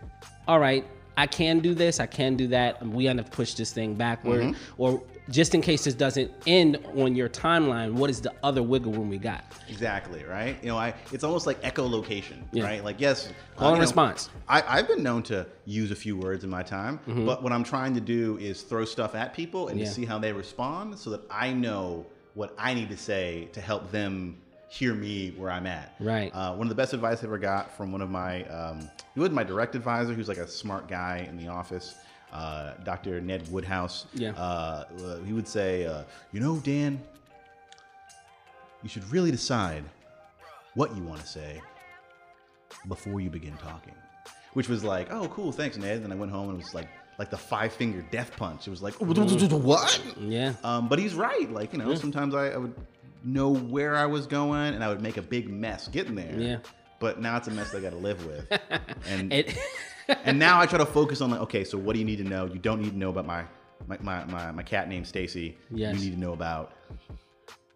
all 0.47 0.59
right, 0.59 0.85
I 1.17 1.27
can 1.27 1.59
do 1.59 1.73
this, 1.73 1.99
I 1.99 2.05
can 2.05 2.37
do 2.37 2.47
that. 2.47 2.85
We 2.85 3.05
to 3.05 3.23
push 3.23 3.55
this 3.55 3.73
thing 3.73 3.95
backward, 3.95 4.41
mm-hmm. 4.41 4.81
or 4.81 5.01
just 5.29 5.53
in 5.55 5.61
case 5.61 5.83
this 5.83 5.93
doesn't 5.93 6.31
end 6.47 6.77
on 6.95 7.15
your 7.15 7.29
timeline, 7.29 7.93
what 7.93 8.09
is 8.09 8.21
the 8.21 8.33
other 8.43 8.63
wiggle 8.63 8.91
room 8.93 9.09
we 9.09 9.17
got? 9.17 9.43
Exactly 9.67 10.23
right. 10.23 10.57
You 10.61 10.69
know, 10.69 10.77
I 10.77 10.93
it's 11.11 11.23
almost 11.23 11.45
like 11.47 11.61
echolocation, 11.61 12.37
Yeah. 12.51 12.63
right? 12.63 12.83
Like 12.83 12.99
yes, 12.99 13.31
Call 13.55 13.67
uh, 13.67 13.69
and 13.71 13.75
you 13.75 13.79
know, 13.79 13.81
response. 13.81 14.29
I, 14.47 14.63
I've 14.67 14.87
been 14.87 15.03
known 15.03 15.23
to 15.23 15.45
use 15.65 15.91
a 15.91 15.95
few 15.95 16.17
words 16.17 16.43
in 16.43 16.49
my 16.49 16.63
time, 16.63 16.99
Mm-hmm. 17.07 17.25
but 17.25 17.43
what 17.43 17.51
I'm 17.51 17.63
trying 17.63 17.93
to 17.95 18.01
do 18.01 18.37
is 18.39 18.61
throw 18.63 18.85
stuff 18.85 19.15
at 19.15 19.33
people 19.33 19.67
and 19.69 19.79
Yeah. 19.79 19.85
to 19.85 19.91
see 19.91 20.05
how 20.05 20.17
they 20.19 20.33
respond, 20.33 20.97
so 20.97 21.09
that 21.11 21.21
I 21.29 21.53
know 21.53 22.05
what 22.33 22.53
I 22.57 22.73
need 22.73 22.89
to 22.89 22.97
say 22.97 23.49
to 23.53 23.61
help 23.61 23.91
them 23.91 24.37
hear 24.69 24.93
me 24.93 25.31
where 25.31 25.49
I'm 25.49 25.65
at. 25.65 25.95
Right. 25.99 26.31
Uh, 26.33 26.53
one 26.53 26.61
of 26.67 26.69
the 26.69 26.75
best 26.75 26.93
advice 26.93 27.23
I 27.23 27.25
ever 27.27 27.39
got 27.39 27.75
from 27.75 27.91
one 27.91 28.01
of 28.01 28.09
my 28.11 28.43
um, 28.45 28.87
he 29.15 29.19
was 29.19 29.31
my 29.31 29.43
direct 29.43 29.75
advisor, 29.75 30.13
who's 30.13 30.27
like 30.27 30.37
a 30.37 30.47
smart 30.47 30.87
guy 30.87 31.25
in 31.27 31.37
the 31.37 31.47
office. 31.47 31.95
Uh, 32.31 32.73
Dr. 32.83 33.19
Ned 33.21 33.51
Woodhouse. 33.51 34.05
Yeah. 34.13 34.31
Uh, 34.33 34.85
he 35.25 35.33
would 35.33 35.47
say, 35.47 35.85
uh, 35.85 36.03
"You 36.31 36.39
know, 36.39 36.57
Dan, 36.57 37.01
you 38.83 38.89
should 38.89 39.09
really 39.11 39.31
decide 39.31 39.83
what 40.75 40.95
you 40.95 41.03
want 41.03 41.19
to 41.21 41.27
say 41.27 41.61
before 42.87 43.19
you 43.19 43.29
begin 43.29 43.55
talking. 43.57 43.93
Which 44.53 44.67
was 44.69 44.83
like, 44.83 45.11
oh, 45.11 45.27
cool, 45.27 45.51
thanks, 45.51 45.77
Ned. 45.77 46.01
And 46.03 46.11
I 46.11 46.15
went 46.15 46.31
home 46.31 46.49
and 46.49 46.59
it 46.59 46.63
was 46.63 46.73
like, 46.73 46.87
like 47.17 47.29
the 47.29 47.37
five 47.37 47.73
finger 47.73 48.03
death 48.11 48.31
punch. 48.37 48.67
It 48.67 48.71
was 48.71 48.81
like, 48.81 48.95
what? 48.99 50.01
Yeah, 50.19 50.53
Um, 50.63 50.87
but 50.87 50.97
he's 50.99 51.13
right. 51.13 51.51
Like, 51.51 51.73
you 51.73 51.79
know, 51.79 51.93
sometimes 51.95 52.33
I, 52.33 52.49
I 52.51 52.57
would 52.57 52.73
know 53.23 53.49
where 53.49 53.95
I 53.95 54.05
was 54.05 54.25
going 54.25 54.73
and 54.73 54.83
I 54.83 54.87
would 54.87 55.01
make 55.01 55.17
a 55.17 55.21
big 55.21 55.49
mess 55.49 55.87
getting 55.87 56.15
there. 56.15 56.33
Yeah. 56.39 56.57
But 56.99 57.21
now 57.21 57.37
it's 57.37 57.47
a 57.47 57.51
mess 57.51 57.73
I 57.75 57.79
got 57.79 57.91
to 57.91 57.97
live 57.97 58.25
with. 58.25 58.47
And 59.07 59.31
it, 59.33 59.57
and 60.25 60.37
now 60.39 60.59
I 60.59 60.65
try 60.65 60.77
to 60.79 60.85
focus 60.85 61.21
on 61.21 61.31
like, 61.31 61.41
okay, 61.41 61.63
so 61.63 61.77
what 61.77 61.93
do 61.93 61.99
you 61.99 62.05
need 62.05 62.17
to 62.17 62.23
know? 62.23 62.45
You 62.45 62.59
don't 62.59 62.81
need 62.81 62.91
to 62.91 62.97
know 62.97 63.09
about 63.09 63.25
my 63.25 63.43
my 63.87 63.97
my, 64.01 64.25
my, 64.25 64.51
my 64.51 64.63
cat 64.63 64.89
named 64.89 65.07
Stacy. 65.07 65.57
Yes. 65.71 65.95
You 65.97 66.09
need 66.09 66.15
to 66.15 66.19
know 66.19 66.33
about 66.33 66.73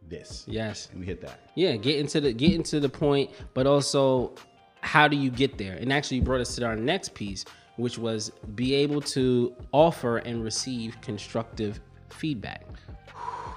this. 0.09 0.43
yes. 0.47 0.89
And 0.91 0.99
we 0.99 1.05
hit 1.05 1.21
that. 1.21 1.39
Yeah, 1.55 1.75
get 1.75 1.99
into 1.99 2.19
the 2.21 2.33
get 2.33 2.53
into 2.53 2.79
the 2.79 2.89
point, 2.89 3.31
but 3.53 3.65
also 3.67 4.33
how 4.81 5.07
do 5.07 5.15
you 5.15 5.29
get 5.31 5.57
there? 5.57 5.73
And 5.77 5.93
actually 5.93 6.19
brought 6.19 6.41
us 6.41 6.55
to 6.55 6.65
our 6.65 6.75
next 6.75 7.13
piece, 7.13 7.45
which 7.77 7.97
was 7.97 8.31
be 8.55 8.73
able 8.75 9.01
to 9.01 9.55
offer 9.71 10.17
and 10.17 10.43
receive 10.43 10.97
constructive 11.01 11.79
feedback. 12.09 12.65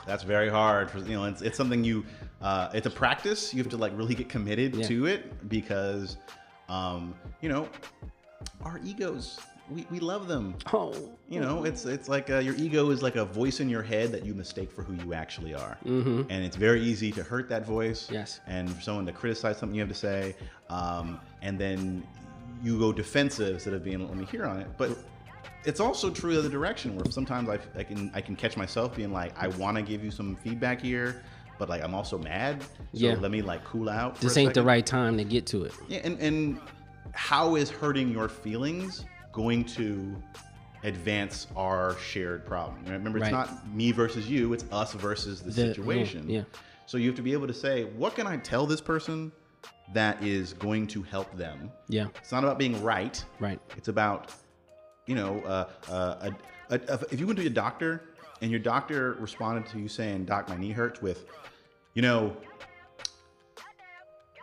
That's 0.07 0.23
very 0.23 0.49
hard. 0.49 0.89
For, 0.89 0.99
you 0.99 1.15
know, 1.17 1.25
it's, 1.25 1.43
it's 1.43 1.57
something 1.57 1.83
you, 1.83 2.07
uh, 2.41 2.71
it's 2.73 2.87
a 2.87 2.91
practice. 2.91 3.53
You 3.53 3.61
have 3.61 3.71
to 3.73 3.77
like 3.77 3.91
really 3.97 4.15
get 4.15 4.29
committed 4.29 4.77
Yeah. 4.77 4.87
to 4.87 5.07
it 5.07 5.49
because, 5.49 6.17
um, 6.69 7.13
you 7.41 7.49
know, 7.49 7.69
our 8.65 8.81
egos, 8.85 9.39
we, 9.71 9.87
we 9.91 9.99
love 9.99 10.29
them. 10.29 10.55
Oh, 10.73 10.95
You 11.29 11.41
know, 11.41 11.65
it's 11.65 11.85
it's 11.85 12.09
like 12.09 12.31
uh, 12.31 12.39
your 12.39 12.55
ego 12.55 12.91
is 12.91 13.03
like 13.03 13.17
a 13.17 13.25
voice 13.25 13.61
in 13.61 13.69
your 13.69 13.83
head 13.83 14.13
that 14.13 14.25
you 14.25 14.35
mistake 14.35 14.71
for 14.71 14.83
who 14.83 14.95
you 15.05 15.15
actually 15.15 15.55
are, 15.55 15.77
mm-hmm. 15.85 16.23
and 16.31 16.45
it's 16.45 16.57
very 16.57 16.81
easy 16.81 17.11
to 17.13 17.23
hurt 17.23 17.49
that 17.49 17.67
voice. 17.67 18.09
Yes. 18.11 18.41
And 18.47 18.73
for 18.73 18.81
someone 18.81 19.07
to 19.07 19.13
criticize 19.13 19.59
something 19.59 19.75
you 19.75 19.81
have 19.81 19.89
to 19.89 19.95
say, 19.95 20.37
um, 20.71 21.21
and 21.43 21.59
then 21.59 22.07
you 22.63 22.79
go 22.79 22.93
defensive 22.93 23.55
instead 23.55 23.75
of 23.75 23.83
being 23.85 24.07
let 24.07 24.17
me 24.17 24.25
hear 24.25 24.45
on 24.47 24.61
it. 24.61 24.69
But 24.77 24.97
it's 25.65 25.81
also 25.81 26.11
true 26.11 26.35
the 26.35 26.39
other 26.39 26.49
direction 26.49 26.95
where 26.97 27.11
sometimes 27.11 27.49
I, 27.49 27.59
I 27.77 27.83
can 27.83 28.11
I 28.15 28.21
can 28.21 28.37
catch 28.37 28.57
myself 28.57 28.95
being 28.97 29.13
like 29.13 29.33
I 29.37 29.49
want 29.49 29.77
to 29.77 29.83
give 29.83 30.05
you 30.05 30.13
some 30.13 30.37
feedback 30.37 30.81
here, 30.81 31.23
but 31.59 31.69
like 31.69 31.83
I'm 31.83 31.95
also 31.95 32.19
mad. 32.19 32.63
So 32.63 32.69
Yeah. 32.93 33.15
let 33.15 33.33
me 33.33 33.43
like 33.43 33.65
cool 33.65 33.89
out. 33.89 34.21
this 34.21 34.37
a 34.37 34.41
ain't 34.41 34.55
the 34.55 34.63
right 34.63 34.87
time 34.87 35.17
to 35.17 35.25
get 35.25 35.45
to 35.47 35.65
it. 35.65 35.73
Yeah, 35.89 36.01
and, 36.05 36.19
and 36.21 36.61
how 37.13 37.57
is 37.57 37.71
hurting 37.71 38.11
your 38.11 38.29
feelings 38.29 39.05
going 39.33 39.65
to 39.65 40.15
advance 40.85 41.47
our 41.57 41.97
shared 41.99 42.45
problem? 42.47 42.85
Remember, 42.87 43.19
it's 43.19 43.25
Right. 43.25 43.33
not 43.33 43.69
me 43.75 43.93
versus 43.93 44.29
you, 44.29 44.53
it's 44.53 44.65
us 44.73 44.93
versus 44.93 45.41
the, 45.43 45.51
The- 45.51 45.63
yeah, 45.63 45.69
situation. 45.69 46.29
yeah. 46.31 46.43
So 46.87 46.99
you 46.99 47.09
have 47.09 47.17
to 47.17 47.23
be 47.23 47.33
able 47.33 47.49
to 47.49 47.55
say, 47.55 47.85
what 47.85 48.15
can 48.15 48.27
I 48.27 48.37
tell 48.37 48.67
this 48.67 48.81
person 48.81 49.33
that 49.93 50.23
is 50.23 50.53
going 50.53 50.87
to 50.89 51.03
help 51.03 51.35
them? 51.37 51.71
Yeah, 51.89 52.07
It's 52.19 52.31
not 52.33 52.45
about 52.45 52.59
being 52.59 52.81
right. 52.83 53.23
right. 53.41 53.61
It's 53.77 53.89
about, 53.89 54.33
you 55.07 55.15
know, 55.17 55.41
uh, 55.41 55.69
uh, 55.91 56.31
a, 56.71 56.75
a, 56.75 56.81
a, 56.95 57.01
if 57.11 57.19
you 57.19 57.27
went 57.27 57.39
to 57.39 57.43
your 57.43 57.53
doctor 57.53 58.03
and 58.41 58.51
your 58.51 58.61
doctor 58.61 59.17
responded 59.19 59.67
to 59.73 59.79
you 59.81 59.89
saying, 59.89 60.27
Doc, 60.27 60.49
my 60.49 60.57
knee 60.57 60.71
hurts, 60.71 61.03
with, 61.03 61.25
you 61.95 62.03
know, 62.03 62.37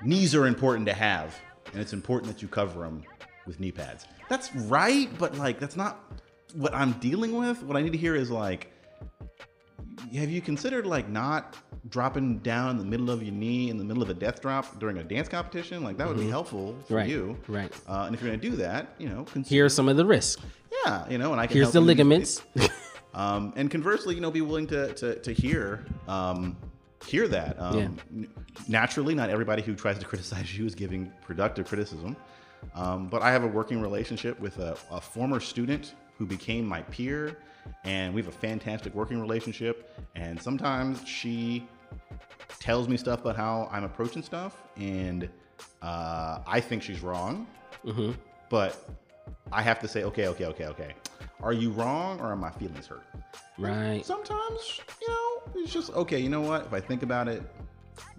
knees 0.01 0.35
are 0.35 0.47
important 0.47 0.85
to 0.87 0.93
have, 0.93 1.35
and 1.71 1.81
it's 1.81 1.93
important 1.93 2.31
that 2.33 2.41
you 2.41 2.47
cover 2.47 2.81
them 2.81 3.03
with 3.45 3.59
knee 3.59 3.71
pads. 3.71 4.05
That's 4.29 4.53
right, 4.55 5.09
but 5.17 5.37
like, 5.37 5.59
that's 5.59 5.75
not 5.75 6.13
what 6.53 6.73
I'm 6.73 6.93
dealing 6.93 7.35
with. 7.37 7.63
What 7.63 7.77
I 7.77 7.81
need 7.81 7.91
to 7.93 7.97
hear 7.97 8.15
is 8.15 8.29
like, 8.31 8.69
have 10.15 10.29
you 10.29 10.41
considered 10.41 10.85
like 10.85 11.09
not 11.09 11.55
dropping 11.89 12.39
down 12.39 12.71
in 12.71 12.77
the 12.77 12.85
middle 12.85 13.09
of 13.09 13.21
your 13.23 13.33
knee 13.33 13.69
in 13.69 13.77
the 13.77 13.83
middle 13.83 14.01
of 14.03 14.09
a 14.09 14.13
death 14.13 14.41
drop 14.41 14.79
during 14.79 14.97
a 14.97 15.03
dance 15.03 15.27
competition? 15.27 15.83
Like 15.83 15.97
that 15.97 16.07
would 16.07 16.17
be 16.17 16.29
helpful 16.29 16.75
for 16.87 16.93
Mm-hmm. 16.93 16.95
Right, 16.95 17.09
you, 17.09 17.37
right. 17.47 17.73
Uh, 17.87 18.03
and 18.05 18.15
if 18.15 18.21
you're 18.21 18.29
gonna 18.31 18.41
do 18.41 18.55
that, 18.57 18.95
you 18.97 19.09
know, 19.09 19.23
consider 19.25 19.53
Here 19.55 19.65
are 19.65 19.69
some 19.69 19.89
of 19.89 19.97
the 19.97 20.05
risks. 20.05 20.41
yeah, 20.85 21.07
you 21.09 21.17
know, 21.17 21.31
and 21.31 21.41
I 21.41 21.47
can 21.47 21.57
Here's 21.57 21.71
the 21.71 21.81
ligaments. 21.81 22.41
Um, 23.15 23.53
and 23.55 23.69
conversely, 23.69 24.15
you 24.15 24.21
know, 24.21 24.31
be 24.31 24.41
willing 24.41 24.65
to 24.67 24.91
to, 24.95 25.19
to 25.19 25.33
hear 25.33 25.85
um, 26.07 26.57
hear 27.05 27.27
that. 27.27 27.59
Um, 27.59 27.97
Yeah. 28.11 28.25
Naturally, 28.67 29.15
not 29.15 29.29
everybody 29.29 29.61
who 29.61 29.75
tries 29.75 29.97
to 29.99 30.05
criticize 30.05 30.57
you 30.57 30.65
is 30.65 30.75
giving 30.75 31.11
productive 31.25 31.67
criticism. 31.67 32.15
Um, 32.75 33.07
but 33.07 33.21
I 33.21 33.31
have 33.31 33.43
a 33.43 33.47
working 33.47 33.81
relationship 33.81 34.39
with 34.39 34.59
a, 34.59 34.77
a 34.91 35.01
former 35.01 35.39
student 35.39 35.95
who 36.17 36.25
became 36.25 36.65
my 36.65 36.81
peer, 36.83 37.37
and 37.83 38.13
we 38.13 38.21
have 38.21 38.33
a 38.33 38.37
fantastic 38.37 38.93
working 38.93 39.19
relationship. 39.19 39.99
And 40.15 40.41
sometimes 40.41 41.05
she 41.07 41.67
tells 42.59 42.87
me 42.87 42.95
stuff 42.95 43.21
about 43.21 43.35
how 43.35 43.67
I'm 43.71 43.83
approaching 43.83 44.21
stuff, 44.23 44.61
and 44.77 45.29
uh, 45.81 46.39
I 46.47 46.59
think 46.61 46.83
she's 46.83 47.01
wrong. 47.01 47.47
But 48.49 48.77
I 49.51 49.61
have 49.61 49.79
to 49.81 49.87
say, 49.87 50.03
okay, 50.03 50.27
okay, 50.27 50.45
okay, 50.45 50.67
okay. 50.67 50.93
Are 51.41 51.53
you 51.53 51.71
wrong, 51.71 52.19
or 52.21 52.27
are 52.27 52.35
my 52.37 52.51
feelings 52.51 52.87
hurt? 52.87 53.03
Right. 53.57 54.05
Sometimes, 54.05 54.79
you 55.01 55.07
know, 55.09 55.32
it's 55.55 55.73
just 55.73 55.91
okay. 55.91 56.19
You 56.19 56.29
know 56.29 56.41
what? 56.41 56.65
If 56.65 56.73
I 56.73 56.79
think 56.79 57.03
about 57.03 57.27
it, 57.27 57.41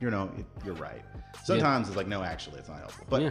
you 0.01 0.11
know, 0.11 0.31
it, 0.39 0.45
you're 0.65 0.75
right. 0.75 1.03
Sometimes 1.45 1.89
it's 1.89 1.97
like, 1.97 2.07
no, 2.07 2.23
actually, 2.23 2.59
it's 2.61 2.69
not 2.69 2.79
helpful. 2.79 3.07
But 3.11 3.23
Yeah. 3.23 3.31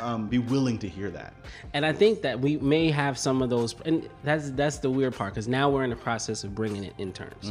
um, 0.00 0.26
be 0.28 0.38
willing 0.38 0.78
to 0.80 0.88
hear 0.88 1.08
that. 1.10 1.32
And 1.72 1.86
I 1.86 1.92
think 1.92 2.20
that 2.22 2.38
we 2.38 2.58
may 2.58 2.90
have 2.90 3.16
some 3.16 3.40
of 3.42 3.48
those, 3.48 3.74
and 3.86 4.08
that's 4.22 4.50
that's 4.50 4.78
the 4.78 4.90
weird 4.90 5.14
part 5.14 5.32
because 5.34 5.48
now 5.48 5.70
we're 5.70 5.84
in 5.84 5.90
the 5.90 5.96
process 5.96 6.44
of 6.44 6.54
bringing 6.54 6.84
in 6.84 6.92
interns, 6.98 7.48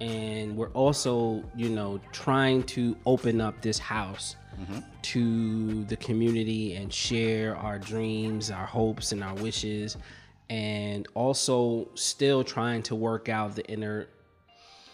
and 0.00 0.56
we're 0.56 0.70
also, 0.70 1.42
you 1.56 1.70
know, 1.70 1.98
trying 2.12 2.62
to 2.64 2.96
open 3.06 3.40
up 3.40 3.60
this 3.60 3.78
house 3.78 4.36
to 5.02 5.84
the 5.84 5.96
community 5.96 6.76
and 6.76 6.92
share 6.92 7.56
our 7.56 7.78
dreams, 7.78 8.50
our 8.52 8.66
hopes, 8.66 9.10
and 9.10 9.24
our 9.24 9.34
wishes, 9.34 9.96
and 10.48 11.08
also 11.14 11.88
still 11.94 12.44
trying 12.44 12.82
to 12.84 12.94
work 12.94 13.28
out 13.28 13.56
the 13.56 13.66
inner, 13.68 14.06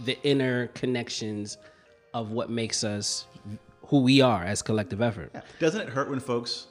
the 0.05 0.19
inner 0.23 0.69
connections 0.69 1.59
of 2.15 2.31
what 2.33 2.51
makes 2.51 2.85
us 2.85 3.27
who 3.87 4.01
we 4.01 4.21
are 4.21 4.43
as 4.45 4.63
collective 4.63 5.01
effort. 5.03 5.33
Doesn't 5.59 5.81
it 5.81 5.89
hurt 5.89 6.09
when 6.11 6.21
folks 6.21 6.67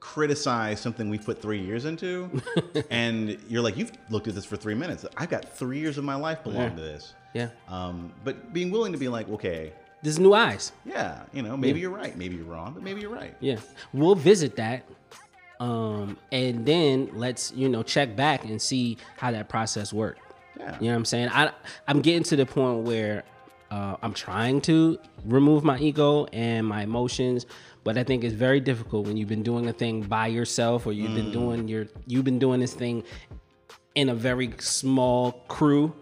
criticize 0.00 0.80
something 0.80 1.08
we 1.08 1.18
put 1.18 1.40
three 1.40 1.60
years 1.60 1.84
into, 1.84 2.30
and 2.90 3.38
you're 3.48 3.62
like, 3.62 3.76
you've 3.76 3.92
looked 4.10 4.28
at 4.28 4.34
this 4.34 4.44
for 4.44 4.56
three 4.56 4.74
minutes. 4.74 5.04
I've 5.16 5.28
got 5.28 5.48
three 5.56 5.78
years 5.78 5.98
of 5.98 6.04
my 6.04 6.14
life 6.14 6.42
belong 6.44 6.76
to 6.76 6.82
this. 6.82 7.14
Yeah, 7.34 7.50
Um, 7.68 8.12
but 8.24 8.52
being 8.52 8.70
willing 8.70 8.92
to 8.92 8.98
be 8.98 9.08
like, 9.08 9.28
okay, 9.28 9.72
this 10.02 10.12
is 10.14 10.18
new 10.18 10.32
eyes. 10.32 10.72
yeah, 10.84 11.22
you 11.32 11.42
know, 11.42 11.56
maybe 11.56 11.80
you're 11.80 11.90
right, 11.90 12.16
maybe 12.16 12.36
you're 12.36 12.44
wrong, 12.46 12.72
but 12.74 12.82
maybe 12.82 13.00
you're 13.00 13.10
right. 13.14 13.34
Yeah, 13.40 13.56
we'll 13.92 14.14
visit 14.14 14.56
that, 14.56 14.86
um, 15.60 16.16
and 16.32 16.64
then 16.64 17.10
let's 17.14 17.52
you 17.52 17.68
know 17.68 17.82
check 17.82 18.14
back 18.16 18.44
and 18.44 18.60
see 18.60 18.96
how 19.16 19.30
that 19.32 19.48
process 19.48 19.92
worked. 19.92 20.20
Yeah. 20.58 20.76
You 20.80 20.86
know 20.86 20.92
what 20.92 20.96
I'm 20.96 21.04
saying? 21.04 21.28
I 21.30 21.50
I'm 21.88 22.00
getting 22.00 22.22
to 22.24 22.36
the 22.36 22.46
point 22.46 22.80
where 22.84 23.24
uh, 23.70 23.96
I'm 24.02 24.12
trying 24.14 24.60
to 24.62 24.98
remove 25.24 25.64
my 25.64 25.78
ego 25.78 26.26
and 26.32 26.66
my 26.66 26.82
emotions, 26.82 27.46
but 27.84 27.98
I 27.98 28.04
think 28.04 28.24
it's 28.24 28.34
very 28.34 28.60
difficult 28.60 29.06
when 29.06 29.16
you've 29.16 29.28
been 29.28 29.42
doing 29.42 29.68
a 29.68 29.72
thing 29.72 30.02
by 30.02 30.28
yourself 30.28 30.86
or 30.86 30.92
you've 30.92 31.14
been 31.14 31.32
doing 31.32 31.68
your 31.68 31.86
you've 32.06 32.24
been 32.24 32.38
doing 32.38 32.60
this 32.60 32.74
thing 32.74 33.02
in 33.94 34.08
a 34.10 34.14
very 34.14 34.52
small 34.58 35.32
crew, 35.48 35.92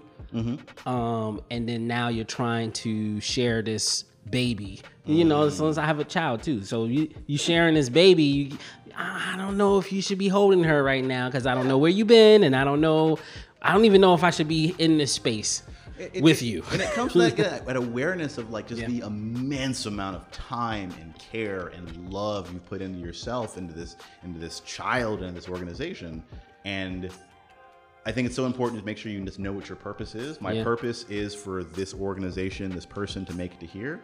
um, 0.87 1.41
and 1.51 1.69
then 1.69 1.87
now 1.87 2.09
you're 2.09 2.25
trying 2.25 2.73
to 2.73 3.21
share 3.21 3.63
this 3.63 4.05
baby. 4.31 4.81
You 5.07 5.25
know, 5.25 5.45
as 5.45 5.61
long 5.61 5.71
as 5.71 5.79
I 5.79 5.85
have 5.85 6.01
a 6.01 6.05
child 6.05 6.43
too, 6.43 6.63
so 6.65 6.85
you 6.85 7.09
you 7.27 7.39
sharing 7.39 7.75
this 7.75 7.89
baby. 7.89 8.23
You, 8.23 8.59
I 8.97 9.35
don't 9.37 9.57
know 9.57 9.79
if 9.79 9.93
you 9.93 10.01
should 10.01 10.19
be 10.19 10.29
holding 10.29 10.63
her 10.65 10.83
right 10.83 11.05
now 11.05 11.29
because 11.29 11.47
I 11.47 11.55
don't 11.55 11.67
know 11.67 11.79
where 11.79 11.91
you've 11.91 12.07
been, 12.09 12.45
and 12.45 12.55
I 12.55 12.65
don't 12.65 12.81
know. 12.81 13.19
I 13.65 13.73
don't 13.73 13.85
even 13.87 14.01
know 14.01 14.15
if 14.15 14.23
I 14.23 14.31
should 14.31 14.47
be 14.49 14.75
in 14.79 14.99
this 14.99 15.13
space 15.13 15.63
It- 15.99 16.11
it- 16.17 16.23
with 16.23 16.43
you. 16.43 16.63
and 16.73 16.83
it 16.83 16.93
comes 16.93 17.13
to 17.15 17.19
that, 17.19 17.37
that, 17.39 17.67
that 17.67 17.77
awareness 17.77 18.37
of 18.39 18.51
like 18.51 18.69
just 18.69 18.85
the 18.87 18.99
immense 19.01 19.87
amount 19.87 20.17
of 20.17 20.31
time 20.31 20.93
and 21.01 21.15
care 21.19 21.69
and 21.69 22.13
love 22.13 22.53
you 22.53 22.59
put 22.61 22.83
into 22.83 22.99
yourself, 22.99 23.57
into 23.57 23.73
this, 23.73 23.97
into 24.23 24.39
this 24.39 24.61
child, 24.61 25.23
and 25.23 25.35
this 25.37 25.49
organization. 25.49 26.23
And 26.67 27.11
I 28.07 28.13
think 28.13 28.27
it's 28.27 28.37
so 28.37 28.45
important 28.45 28.79
to 28.81 28.85
make 28.85 28.99
sure 28.99 29.11
you 29.11 29.19
just 29.25 29.39
know 29.39 29.51
what 29.53 29.67
your 29.67 29.77
purpose 29.77 30.15
is. 30.15 30.39
My 30.43 30.53
Yeah. 30.53 30.63
purpose 30.63 31.05
is 31.09 31.35
for 31.35 31.65
this 31.65 31.95
organization, 31.95 32.71
this 32.71 32.85
person 32.85 33.25
to 33.25 33.35
make 33.35 33.53
it 33.55 33.61
to 33.61 33.67
here. 33.67 34.03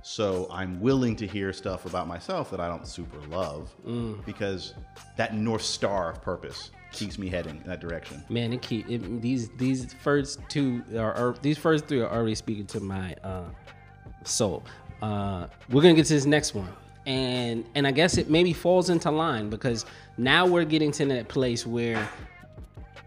So 0.00 0.48
I'm 0.50 0.80
willing 0.80 1.16
to 1.16 1.26
hear 1.26 1.52
stuff 1.52 1.84
about 1.84 2.08
myself 2.08 2.50
that 2.50 2.60
I 2.60 2.68
don't 2.68 2.86
super 2.86 3.18
love 3.28 3.74
Mm. 3.86 4.24
because 4.24 4.72
that 5.18 5.34
north 5.36 5.62
star 5.62 6.10
of 6.10 6.22
purpose 6.22 6.70
keeps 6.92 7.18
me 7.18 7.28
heading 7.28 7.56
in 7.56 7.68
that 7.68 7.80
direction. 7.80 8.22
Man, 8.28 8.52
it 8.52 8.62
keep 8.62 8.88
it, 8.88 9.20
these 9.20 9.48
these 9.56 9.92
first 9.94 10.40
two 10.48 10.82
are, 10.96 11.12
are 11.14 11.34
these 11.42 11.58
first 11.58 11.86
three 11.86 12.00
are 12.00 12.10
already 12.10 12.34
speaking 12.34 12.66
to 12.66 12.80
my 12.80 13.14
uh, 13.24 13.44
soul. 14.24 14.62
Uh, 15.00 15.46
we're 15.70 15.82
gonna 15.82 15.94
get 15.94 16.06
to 16.06 16.14
this 16.14 16.26
next 16.26 16.54
one, 16.54 16.68
and 17.06 17.64
and 17.74 17.86
I 17.86 17.90
guess 17.90 18.18
it 18.18 18.30
maybe 18.30 18.52
falls 18.52 18.90
into 18.90 19.10
line 19.10 19.50
because 19.50 19.84
now 20.16 20.46
we're 20.46 20.64
getting 20.64 20.92
to 20.92 21.06
that 21.06 21.28
place 21.28 21.66
where, 21.66 22.08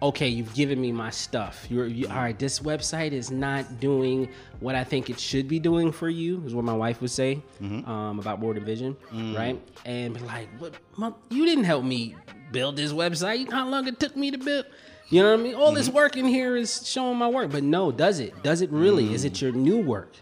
okay, 0.01 0.27
you've 0.27 0.54
given 0.54 0.82
me 0.82 0.92
my 0.92 1.10
stuff. 1.10 1.65
You're 1.70 1.88
you, 1.88 2.08
all 2.10 2.18
right. 2.18 2.38
This 2.38 2.60
website 2.60 3.12
is 3.12 3.32
not 3.32 3.80
doing 3.80 4.27
what 4.60 4.75
I 4.75 4.84
think 4.84 5.10
it 5.10 5.20
should 5.20 5.48
be 5.48 5.60
doing 5.60 5.92
for 5.92 6.10
you. 6.10 6.44
Is 6.46 6.54
what 6.54 6.65
my 6.65 6.74
wife 6.74 7.00
would 7.01 7.12
say 7.12 7.42
um, 7.62 8.20
about 8.20 8.42
Board 8.42 8.58
of 8.58 8.63
Vision, 8.63 8.98
right? 9.36 9.60
And 9.86 10.13
be 10.13 10.20
like, 10.22 10.50
what? 10.58 10.74
Mom, 10.98 11.15
you 11.30 11.46
didn't 11.46 11.65
help 11.65 11.86
me 11.86 12.15
build 12.56 12.78
this 12.78 12.94
website. 12.94 13.52
How 13.52 13.68
long 13.68 13.86
it 13.86 14.00
took 14.00 14.16
me 14.16 14.32
to 14.32 14.38
build? 14.38 14.66
You 15.10 15.22
know 15.22 15.32
what 15.32 15.40
I 15.40 15.44
mean? 15.44 15.56
All 15.56 15.74
this 15.74 15.88
mm-hmm. 15.88 15.98
work 15.98 16.16
in 16.16 16.26
here 16.26 16.56
is 16.56 16.88
showing 16.88 17.18
my 17.18 17.28
work, 17.28 17.52
but 17.52 17.64
no, 17.64 17.92
does 17.92 18.20
it? 18.20 18.42
Does 18.44 18.62
it 18.62 18.72
really? 18.72 19.14
Is 19.14 19.26
it 19.26 19.34
mm. 19.34 19.42
your 19.42 19.52
new 19.52 19.80
work? 19.80 20.14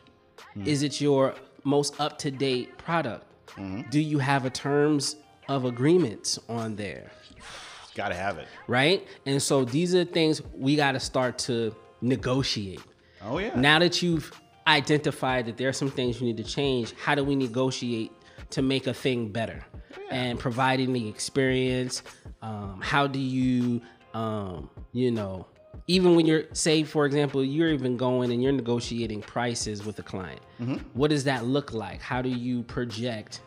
Mm. 0.58 0.66
Is 0.66 0.82
it 0.82 1.00
your 1.00 1.36
most 1.63 2.02
up 2.02 2.18
to 2.20 2.32
date 2.32 2.75
product? 2.80 3.25
Mm-hmm. 3.52 3.90
Do 3.92 4.00
you 4.00 4.18
have 4.18 4.46
a 4.46 4.50
terms 4.50 5.16
of 5.48 5.66
agreements 5.66 6.40
on 6.50 6.75
there? 6.75 7.12
Got 7.94 8.10
to 8.10 8.16
have 8.16 8.40
it. 8.40 8.48
Right? 8.68 9.08
And 9.28 9.40
so 9.40 9.63
these 9.63 9.94
are 9.94 10.04
the 10.04 10.12
things 10.12 10.42
we 10.56 10.75
got 10.75 10.94
to 10.94 11.00
start 11.00 11.38
to 11.50 11.75
negotiate. 12.02 12.82
Oh 13.22 13.38
yeah. 13.38 13.54
Now 13.56 13.78
that 13.78 14.02
you've 14.02 14.34
identified 14.66 15.46
that 15.46 15.58
there 15.58 15.70
are 15.70 15.74
some 15.84 15.92
things 15.92 16.20
you 16.20 16.25
need 16.25 16.38
to 16.38 16.44
change, 16.44 16.94
how 16.98 17.13
do 17.13 17.24
we 17.24 17.36
negotiate 17.36 18.12
to 18.50 18.63
make 18.63 18.88
a 18.88 18.94
thing 18.94 19.30
better? 19.30 19.63
And 20.10 20.40
providing 20.40 20.94
the 20.94 21.08
experience, 21.08 22.04
um, 22.42 22.80
how 22.82 23.08
do 23.08 23.20
you, 23.20 23.82
um, 24.14 24.70
you 24.92 25.12
know, 25.12 25.48
even 25.88 26.16
when 26.16 26.26
you're, 26.26 26.44
say, 26.54 26.84
for 26.84 27.06
example, 27.06 27.44
you're 27.44 27.70
even 27.70 27.98
going 27.98 28.32
and 28.32 28.42
you're 28.42 28.52
negotiating 28.54 29.22
prices 29.22 29.86
with 29.86 30.00
a 30.00 30.04
client, 30.04 30.40
what 30.94 31.10
does 31.10 31.24
that 31.26 31.46
look 31.46 31.74
like? 31.74 32.02
How 32.02 32.22
do 32.22 32.30
you 32.30 32.64
project 32.64 33.42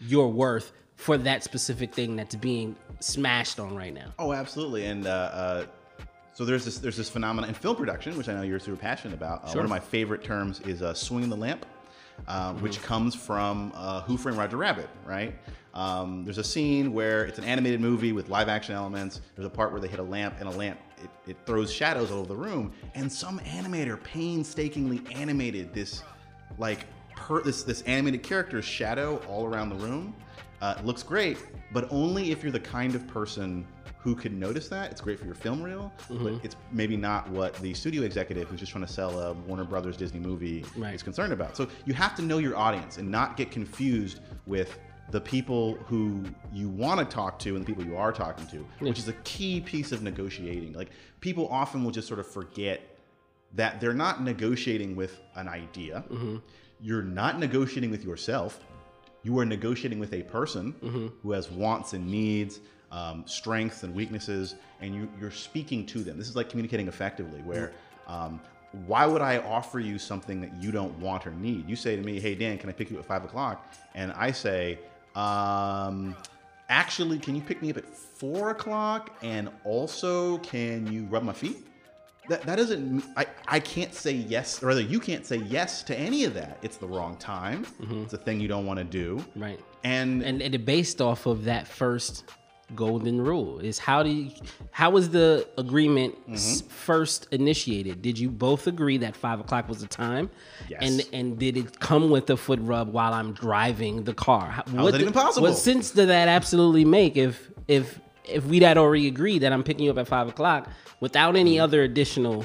your 0.00 0.28
worth 0.28 0.72
for 0.96 1.18
that 1.18 1.42
specific 1.44 1.92
thing 1.94 2.16
that's 2.16 2.34
being 2.34 2.76
smashed 3.00 3.60
on 3.60 3.74
right 3.76 3.92
now? 3.92 4.14
Oh, 4.18 4.32
absolutely. 4.32 4.86
And 4.86 5.06
uh, 5.06 5.10
uh, 5.10 5.64
so 6.32 6.44
there's 6.44 6.64
this 6.64 6.78
there's 6.78 6.96
this 6.96 7.10
phenomenon 7.10 7.48
in 7.50 7.54
film 7.54 7.76
production, 7.76 8.16
which 8.16 8.28
I 8.28 8.34
know 8.34 8.42
you're 8.42 8.58
super 8.58 8.76
passionate 8.76 9.14
about. 9.14 9.44
Uh, 9.44 9.48
Sure. 9.48 9.56
One 9.56 9.64
of 9.64 9.70
my 9.70 9.80
favorite 9.80 10.22
terms 10.24 10.60
is 10.60 10.82
uh, 10.82 10.94
swinging 10.94 11.28
the 11.30 11.36
lamp, 11.36 11.66
uh, 12.28 12.54
which 12.54 12.82
comes 12.82 13.14
from 13.14 13.72
uh, 13.74 14.02
Who 14.02 14.16
Framed 14.16 14.38
Roger 14.38 14.56
Rabbit, 14.56 14.88
right? 15.04 15.34
Um, 15.74 16.24
there's 16.24 16.38
a 16.38 16.44
scene 16.44 16.92
where 16.92 17.24
it's 17.26 17.38
an 17.38 17.44
animated 17.44 17.80
movie 17.80 18.12
with 18.12 18.30
live 18.30 18.48
action 18.48 18.74
elements. 18.74 19.20
There's 19.34 19.46
a 19.46 19.50
part 19.50 19.72
where 19.72 19.80
they 19.80 19.88
hit 19.88 20.00
a 20.00 20.04
lamp, 20.04 20.36
and 20.38 20.48
a 20.48 20.52
lamp 20.52 20.78
it, 21.02 21.10
it 21.30 21.36
throws 21.44 21.72
shadows 21.72 22.10
all 22.10 22.20
over 22.20 22.28
the 22.28 22.36
room, 22.36 22.72
and 22.94 23.12
some 23.12 23.38
animator 23.40 24.02
painstakingly 24.02 25.02
animated 25.14 25.74
this 25.74 26.02
like 26.58 26.86
per, 27.14 27.42
this 27.42 27.62
this 27.62 27.82
animated 27.82 28.22
character's 28.22 28.64
shadow 28.64 29.20
all 29.28 29.44
around 29.44 29.68
the 29.68 29.76
room. 29.76 30.14
Uh, 30.62 30.74
it 30.78 30.86
looks 30.86 31.02
great, 31.02 31.36
but 31.72 31.86
only 31.90 32.30
if 32.30 32.42
you're 32.42 32.52
the 32.52 32.58
kind 32.58 32.94
of 32.94 33.06
person 33.06 33.66
who 34.06 34.14
can 34.14 34.38
notice 34.38 34.68
that. 34.68 34.92
It's 34.92 35.00
great 35.00 35.18
for 35.18 35.24
your 35.24 35.34
film 35.34 35.60
reel, 35.60 35.92
but 36.08 36.18
mm-hmm. 36.18 36.46
it's 36.46 36.54
maybe 36.70 36.96
not 36.96 37.28
what 37.28 37.54
the 37.56 37.74
studio 37.74 38.02
executive 38.02 38.46
who's 38.48 38.60
just 38.60 38.70
trying 38.70 38.86
to 38.86 38.92
sell 38.92 39.18
a 39.18 39.32
Warner 39.32 39.64
Brothers 39.64 39.96
Disney 39.96 40.20
movie 40.20 40.64
Right. 40.76 40.94
is 40.94 41.02
concerned 41.02 41.32
about. 41.32 41.56
So 41.56 41.66
you 41.86 41.94
have 41.94 42.14
to 42.14 42.22
know 42.22 42.38
your 42.38 42.56
audience 42.56 42.98
and 42.98 43.10
not 43.10 43.36
get 43.36 43.50
confused 43.50 44.20
with 44.46 44.78
the 45.10 45.20
people 45.20 45.74
who 45.88 46.22
you 46.52 46.68
want 46.68 47.00
to 47.00 47.04
talk 47.04 47.40
to 47.40 47.56
and 47.56 47.64
the 47.64 47.66
people 47.66 47.84
you 47.84 47.96
are 47.96 48.12
talking 48.12 48.46
to, 48.46 48.64
which 48.78 49.00
is 49.00 49.08
a 49.08 49.12
key 49.24 49.60
piece 49.60 49.90
of 49.90 50.04
negotiating. 50.04 50.72
Like 50.74 50.90
people 51.18 51.48
often 51.48 51.82
will 51.82 51.90
just 51.90 52.06
sort 52.06 52.20
of 52.20 52.28
forget 52.28 52.82
that 53.54 53.80
they're 53.80 53.92
not 53.92 54.22
negotiating 54.22 54.94
with 54.94 55.20
an 55.34 55.48
idea. 55.48 56.04
Mm-hmm. 56.12 56.36
You're 56.80 57.02
not 57.02 57.40
negotiating 57.40 57.90
with 57.90 58.04
yourself. 58.04 58.60
You 59.24 59.36
are 59.40 59.44
negotiating 59.44 59.98
with 59.98 60.12
a 60.12 60.22
person 60.22 60.74
mm-hmm. 60.74 61.08
who 61.24 61.32
has 61.32 61.50
wants 61.50 61.92
and 61.92 62.06
needs, 62.06 62.60
um, 62.90 63.24
strengths 63.26 63.82
and 63.82 63.94
weaknesses, 63.94 64.54
and 64.80 64.94
you, 64.94 65.08
you're 65.20 65.30
speaking 65.30 65.86
to 65.86 66.02
them. 66.02 66.18
This 66.18 66.28
is 66.28 66.36
like 66.36 66.48
communicating 66.48 66.88
effectively, 66.88 67.40
where 67.42 67.72
um, 68.06 68.40
why 68.86 69.06
would 69.06 69.22
I 69.22 69.38
offer 69.38 69.80
you 69.80 69.98
something 69.98 70.40
that 70.40 70.54
you 70.62 70.70
don't 70.70 70.96
want 70.98 71.26
or 71.26 71.32
need? 71.32 71.68
You 71.68 71.76
say 71.76 71.96
to 71.96 72.02
me, 72.02 72.20
"Hey 72.20 72.34
Dan, 72.34 72.58
can 72.58 72.68
I 72.68 72.72
pick 72.72 72.90
you 72.90 72.96
up 72.96 73.02
at 73.02 73.08
five 73.08 73.24
o'clock?" 73.24 73.72
And 73.94 74.12
I 74.12 74.30
say, 74.30 74.78
um, 75.14 76.16
"Actually, 76.68 77.18
can 77.18 77.34
you 77.34 77.42
pick 77.42 77.62
me 77.62 77.70
up 77.70 77.78
at 77.78 77.88
four 77.88 78.50
o'clock? 78.50 79.16
And 79.22 79.50
also, 79.64 80.38
can 80.38 80.90
you 80.92 81.04
rub 81.04 81.22
my 81.22 81.32
feet?" 81.32 81.66
that, 82.28 82.42
that 82.42 82.56
doesn't 82.56 83.04
I, 83.16 83.26
I 83.46 83.60
can't 83.60 83.94
say 83.94 84.12
yes 84.12 84.62
or 84.62 84.66
rather 84.66 84.80
you 84.80 85.00
can't 85.00 85.24
say 85.24 85.36
yes 85.36 85.82
to 85.84 85.96
any 85.96 86.24
of 86.24 86.34
that 86.34 86.58
it's 86.62 86.76
the 86.76 86.86
wrong 86.86 87.16
time 87.16 87.64
mm-hmm. 87.64 88.02
it's 88.02 88.12
a 88.14 88.18
thing 88.18 88.40
you 88.40 88.48
don't 88.48 88.66
want 88.66 88.78
to 88.78 88.84
do 88.84 89.24
right 89.36 89.60
and 89.84 90.22
and, 90.22 90.42
and 90.42 90.54
it 90.54 90.64
based 90.64 91.00
off 91.00 91.26
of 91.26 91.44
that 91.44 91.66
first 91.66 92.24
golden 92.74 93.20
rule 93.20 93.60
is 93.60 93.78
how 93.78 94.02
do 94.02 94.10
you 94.10 94.30
how 94.72 94.90
was 94.90 95.10
the 95.10 95.46
agreement 95.56 96.14
mm-hmm. 96.28 96.68
first 96.68 97.28
initiated 97.30 98.02
did 98.02 98.18
you 98.18 98.28
both 98.28 98.66
agree 98.66 98.98
that 98.98 99.14
five 99.14 99.38
o'clock 99.38 99.68
was 99.68 99.80
the 99.80 99.86
time 99.86 100.28
yes. 100.68 100.80
and 100.82 101.06
and 101.12 101.38
did 101.38 101.56
it 101.56 101.78
come 101.78 102.10
with 102.10 102.28
a 102.28 102.36
foot 102.36 102.58
rub 102.62 102.92
while 102.92 103.14
i'm 103.14 103.32
driving 103.32 104.02
the 104.02 104.12
car 104.12 104.48
how, 104.48 104.64
what 104.82 104.90
that 104.90 105.00
even 105.00 105.12
possible 105.12 105.46
what 105.46 105.56
sense 105.56 105.92
did 105.92 106.08
that 106.08 106.26
absolutely 106.26 106.84
make 106.84 107.16
if 107.16 107.52
if 107.68 108.00
if 108.24 108.44
we'd 108.46 108.62
had 108.62 108.76
already 108.76 109.06
agreed 109.06 109.38
that 109.38 109.52
i'm 109.52 109.62
picking 109.62 109.84
you 109.84 109.90
up 109.92 109.98
at 109.98 110.08
five 110.08 110.26
o'clock 110.26 110.68
without 110.98 111.36
any 111.36 111.54
mm-hmm. 111.54 111.62
other 111.62 111.84
additional 111.84 112.44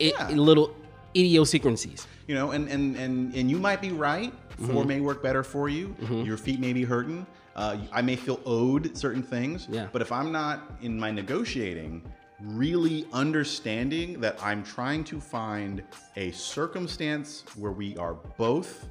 yeah. 0.00 0.28
little 0.30 0.74
idiosyncrasies 1.14 2.08
you 2.26 2.34
know 2.34 2.50
and 2.50 2.68
and 2.68 2.96
and, 2.96 3.32
and 3.34 3.48
you 3.48 3.58
might 3.58 3.80
be 3.80 3.92
right 3.92 4.32
4 4.58 4.66
mm-hmm. 4.66 4.88
may 4.88 5.00
work 5.00 5.22
better 5.22 5.44
for 5.44 5.68
you 5.68 5.88
mm-hmm. 6.00 6.22
your 6.22 6.36
feet 6.36 6.58
may 6.58 6.72
be 6.72 6.82
hurting 6.82 7.24
uh, 7.56 7.78
I 7.92 8.02
may 8.02 8.16
feel 8.16 8.40
owed 8.44 8.96
certain 8.96 9.22
things, 9.22 9.68
yeah. 9.70 9.88
but 9.92 10.02
if 10.02 10.10
I'm 10.10 10.32
not 10.32 10.72
in 10.82 10.98
my 10.98 11.10
negotiating 11.10 12.02
really 12.40 13.06
understanding 13.12 14.20
that 14.20 14.36
I'm 14.42 14.62
trying 14.62 15.04
to 15.04 15.20
find 15.20 15.82
a 16.16 16.30
circumstance 16.32 17.44
where 17.56 17.72
we 17.72 17.96
are 17.96 18.14
both 18.36 18.86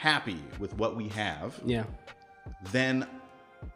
happy 0.00 0.38
with 0.58 0.74
what 0.78 0.96
we 0.96 1.08
have, 1.08 1.60
yeah, 1.64 1.84
then 2.72 3.06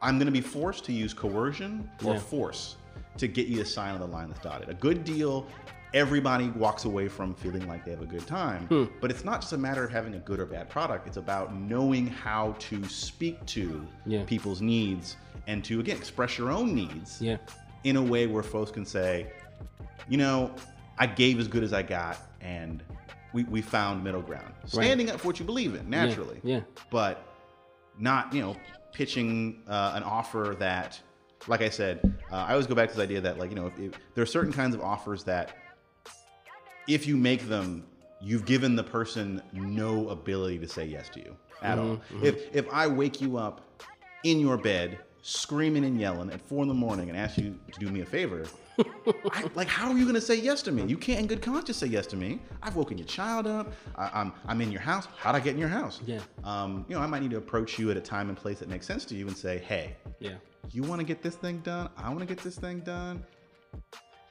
I'm 0.01 0.17
going 0.17 0.27
to 0.27 0.33
be 0.33 0.41
forced 0.41 0.85
to 0.85 0.93
use 0.93 1.13
coercion 1.13 1.89
or 2.05 2.15
yeah. 2.15 2.21
force 2.21 2.77
to 3.19 3.29
get 3.29 3.47
you 3.47 3.59
to 3.59 3.65
sign 3.65 3.95
on 3.95 4.01
the 4.01 4.07
line 4.07 4.29
that's 4.29 4.41
dotted. 4.41 4.69
A 4.69 4.75
good 4.75 5.05
deal 5.05 5.47
everybody 5.95 6.49
walks 6.51 6.85
away 6.85 7.09
from 7.09 7.35
feeling 7.35 7.67
like 7.69 7.85
they 7.85 7.91
have 7.91 8.03
a 8.03 8.07
good 8.07 8.27
time. 8.27 8.67
Hmm. 8.67 8.85
But 9.01 9.11
it's 9.11 9.25
not 9.25 9.41
just 9.41 9.53
a 9.53 9.59
matter 9.59 9.85
of 9.85 9.91
having 9.91 10.15
a 10.15 10.19
good 10.19 10.41
or 10.41 10.47
bad 10.47 10.69
product, 10.71 11.07
it's 11.07 11.17
about 11.17 11.55
knowing 11.55 12.07
how 12.07 12.57
to 12.61 12.85
speak 12.85 13.45
to 13.47 13.87
yeah. 14.07 14.25
people's 14.25 14.61
needs 14.61 15.17
and 15.47 15.65
to, 15.65 15.81
again, 15.81 15.97
express 15.97 16.39
your 16.39 16.51
own 16.51 16.75
needs 16.75 17.21
yeah. 17.21 17.37
in 17.85 17.97
a 17.97 18.03
way 18.03 18.27
where 18.27 18.43
folks 18.43 18.71
can 18.71 18.87
say, 18.87 19.33
you 20.09 20.17
know, 20.17 20.55
I 20.99 21.07
gave 21.07 21.39
as 21.39 21.49
good 21.49 21.65
as 21.65 21.73
I 21.73 21.83
got 21.83 22.19
and 22.41 22.83
we, 23.33 23.45
we 23.45 23.63
found 23.63 24.05
middle 24.05 24.23
ground. 24.23 24.53
Standing 24.67 25.07
right. 25.07 25.15
up 25.15 25.21
for 25.21 25.29
what 25.29 25.41
you 25.41 25.47
believe 25.47 25.75
in, 25.75 25.89
naturally. 25.89 26.41
Yeah. 26.43 26.57
yeah. 26.57 26.63
But 26.91 27.27
not, 27.99 28.33
you 28.33 28.43
know, 28.43 28.57
pitching 28.93 29.63
uh, 29.69 29.93
an 29.95 30.03
offer 30.03 30.55
that, 30.59 31.01
like 31.49 31.63
I 31.63 31.71
said, 31.71 32.01
uh, 32.31 32.37
I 32.37 32.53
always 32.53 32.67
go 32.67 32.75
back 32.75 32.91
to 32.91 32.97
this 32.97 33.03
idea 33.03 33.21
that, 33.23 33.39
like, 33.39 33.51
you 33.51 33.57
know, 33.57 33.67
if, 33.67 33.79
if 33.79 33.93
there 34.15 34.23
are 34.23 34.27
certain 34.27 34.53
kinds 34.53 34.75
of 34.75 34.83
offers 34.83 35.25
that 35.25 35.57
if 36.89 37.07
you 37.07 37.17
make 37.17 37.49
them, 37.49 37.85
you've 38.21 38.45
given 38.45 38.77
the 38.77 38.85
person 38.85 39.43
no 39.53 40.09
ability 40.09 40.59
to 40.59 40.69
say 40.69 40.85
yes 40.85 41.09
to 41.11 41.21
you 41.21 41.37
at 41.63 41.79
mm-hmm, 41.79 41.91
all. 41.91 41.97
Mm-hmm. 41.97 42.25
If 42.25 42.55
if 42.55 42.73
I 42.73 42.87
wake 42.87 43.21
you 43.21 43.37
up 43.37 43.85
in 44.25 44.41
your 44.41 44.57
bed 44.57 44.99
screaming 45.23 45.85
and 45.85 46.01
yelling 46.01 46.31
at 46.31 46.41
four 46.41 46.63
in 46.63 46.69
the 46.69 46.75
morning 46.75 47.09
and 47.09 47.17
ask 47.17 47.39
you 47.39 47.59
to 47.73 47.79
do 47.79 47.91
me 47.91 48.01
a 48.01 48.05
favor, 48.05 48.45
I, 49.31 49.49
like 49.55 49.69
how 49.69 49.91
are 49.91 49.97
you 49.97 50.05
going 50.05 50.15
to 50.15 50.21
say 50.21 50.35
yes 50.35 50.63
to 50.63 50.73
me? 50.73 50.85
You 50.85 50.97
can't 50.97 51.21
in 51.21 51.27
good 51.27 51.43
conscience 51.43 51.79
say 51.79 51.87
yes 51.87 52.07
to 52.09 52.17
me. 52.17 52.41
I've 52.63 52.75
woken 52.75 52.99
your 52.99 53.07
child 53.07 53.47
up. 53.47 53.73
I, 53.97 54.07
am 54.07 54.11
I'm, 54.15 54.33
I'm 54.47 54.61
in 54.61 54.73
your 54.73 54.81
house. 54.81 55.07
How'd 55.19 55.35
I 55.35 55.41
get 55.41 55.55
in 55.55 55.61
your 55.61 55.69
house? 55.69 56.01
Yeah. 56.07 56.21
Um, 56.43 56.85
you 56.89 56.97
know, 56.97 57.03
I 57.03 57.07
might 57.07 57.23
need 57.23 57.31
to 57.33 57.37
approach 57.37 57.79
you 57.79 57.91
at 57.91 57.97
a 57.97 58.01
time 58.01 58.29
and 58.29 58.37
place 58.37 58.59
that 58.61 58.69
makes 58.69 58.87
sense 58.87 59.05
to 59.07 59.15
you 59.15 59.29
and 59.29 59.37
say, 59.37 59.59
hey, 59.59 59.97
yeah, 60.19 60.35
you 60.71 60.83
want 60.83 61.01
to 61.01 61.07
get 61.07 61.23
this 61.23 61.37
thing 61.37 61.59
done? 61.59 61.89
I 61.97 62.09
want 62.09 62.21
to 62.21 62.27
get 62.27 62.39
this 62.39 62.57
thing 62.57 62.81
done 62.81 63.25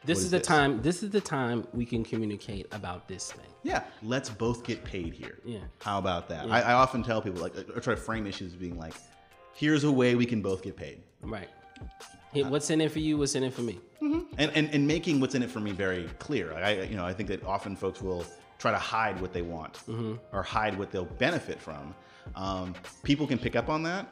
this 0.03 0.19
is, 0.19 0.25
is, 0.25 0.31
the 0.31 0.37
this? 0.37 0.47
time 0.47 0.81
this 0.81 1.03
is 1.03 1.09
the 1.09 1.21
time 1.21 1.67
we 1.73 1.85
can 1.85 2.03
communicate 2.03 2.67
about 2.71 3.07
this 3.07 3.31
thing. 3.31 3.45
Yeah 3.63 3.83
let's 4.03 4.29
both 4.29 4.63
get 4.63 4.83
paid 4.83 5.13
here. 5.13 5.37
Yeah. 5.45 5.59
How 5.81 5.99
about 5.99 6.27
that? 6.29 6.47
Yeah. 6.47 6.53
I, 6.53 6.59
I, 6.61 6.73
often 6.73 7.03
tell 7.03 7.21
people 7.21 7.41
like 7.41 7.55
or 7.75 7.79
try 7.79 7.95
to 7.95 8.01
frame 8.01 8.27
issues 8.27 8.53
being 8.53 8.77
like 8.77 8.93
here's 9.53 9.83
a 9.83 9.91
way 9.91 10.15
we 10.15 10.25
can 10.25 10.41
both 10.41 10.61
get 10.61 10.75
paid. 10.75 11.01
Right. 11.21 11.49
Hey, 12.33 12.43
what's 12.43 12.69
in 12.69 12.81
it 12.81 12.91
for 12.91 12.99
you 12.99 13.17
what's 13.17 13.35
in 13.35 13.43
it 13.43 13.53
for 13.53 13.61
me? 13.61 13.79
Mm-hmm. 14.01 14.33
and, 14.37 14.51
and 14.55 14.69
and 14.73 14.87
making 14.87 15.19
what's 15.19 15.35
in 15.35 15.43
it 15.43 15.49
for 15.49 15.59
me 15.59 15.71
very 15.71 16.09
clear. 16.19 16.53
I 16.53 16.81
you 16.83 16.95
know 16.95 17.05
i 17.05 17.13
think 17.13 17.29
that 17.29 17.43
often 17.43 17.75
folks 17.75 18.01
will 18.01 18.25
try 18.57 18.71
to 18.71 18.77
hide 18.77 19.19
what 19.19 19.33
they 19.33 19.41
want 19.41 19.73
mm-hmm. 19.73 20.13
or 20.31 20.43
hide 20.43 20.77
what 20.77 20.91
they'll 20.91 21.05
benefit 21.05 21.59
from. 21.59 21.95
Um, 22.35 22.75
people 23.03 23.25
can 23.25 23.39
pick 23.39 23.55
up 23.55 23.69
on 23.69 23.83
that. 23.83 24.07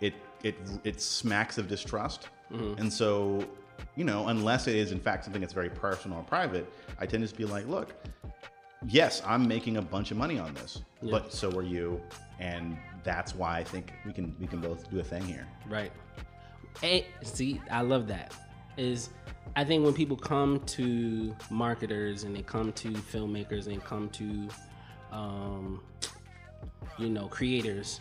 It 0.00 0.14
it 0.42 0.56
it 0.84 1.00
smacks 1.00 1.58
of 1.58 1.68
distrust. 1.68 2.28
Mm-hmm. 2.52 2.78
and 2.78 2.92
so 2.92 3.42
you 3.96 4.04
know, 4.04 4.28
unless 4.28 4.66
it 4.66 4.76
is 4.76 4.92
in 4.92 5.00
fact 5.00 5.24
something 5.24 5.40
that's 5.40 5.52
very 5.52 5.70
personal 5.70 6.18
or 6.18 6.24
private, 6.24 6.70
I 6.98 7.06
tend 7.06 7.22
to 7.22 7.26
just 7.26 7.36
be 7.36 7.44
like, 7.44 7.66
look, 7.66 7.94
yes, 8.86 9.22
I'm 9.26 9.46
making 9.46 9.76
a 9.76 9.82
bunch 9.82 10.10
of 10.10 10.16
money 10.16 10.38
on 10.38 10.54
this, 10.54 10.82
yeah. 11.00 11.10
but 11.10 11.32
so 11.32 11.50
are 11.56 11.62
you, 11.62 12.00
and 12.38 12.76
that's 13.02 13.34
why 13.34 13.58
I 13.58 13.64
think 13.64 13.92
we 14.04 14.12
can 14.12 14.34
we 14.40 14.46
can 14.46 14.60
both 14.60 14.90
do 14.90 15.00
a 15.00 15.04
thing 15.04 15.22
here. 15.22 15.46
Right. 15.68 15.92
Hey, 16.80 17.06
see, 17.22 17.60
I 17.70 17.82
love 17.82 18.08
that. 18.08 18.34
Is 18.76 19.10
I 19.56 19.64
think 19.64 19.84
when 19.84 19.94
people 19.94 20.16
come 20.16 20.60
to 20.60 21.34
marketers 21.50 22.24
and 22.24 22.34
they 22.34 22.42
come 22.42 22.72
to 22.72 22.88
filmmakers 22.90 23.66
and 23.66 23.76
they 23.76 23.84
come 23.84 24.08
to, 24.10 24.48
um, 25.12 25.80
you 26.98 27.08
know, 27.08 27.28
creators, 27.28 28.00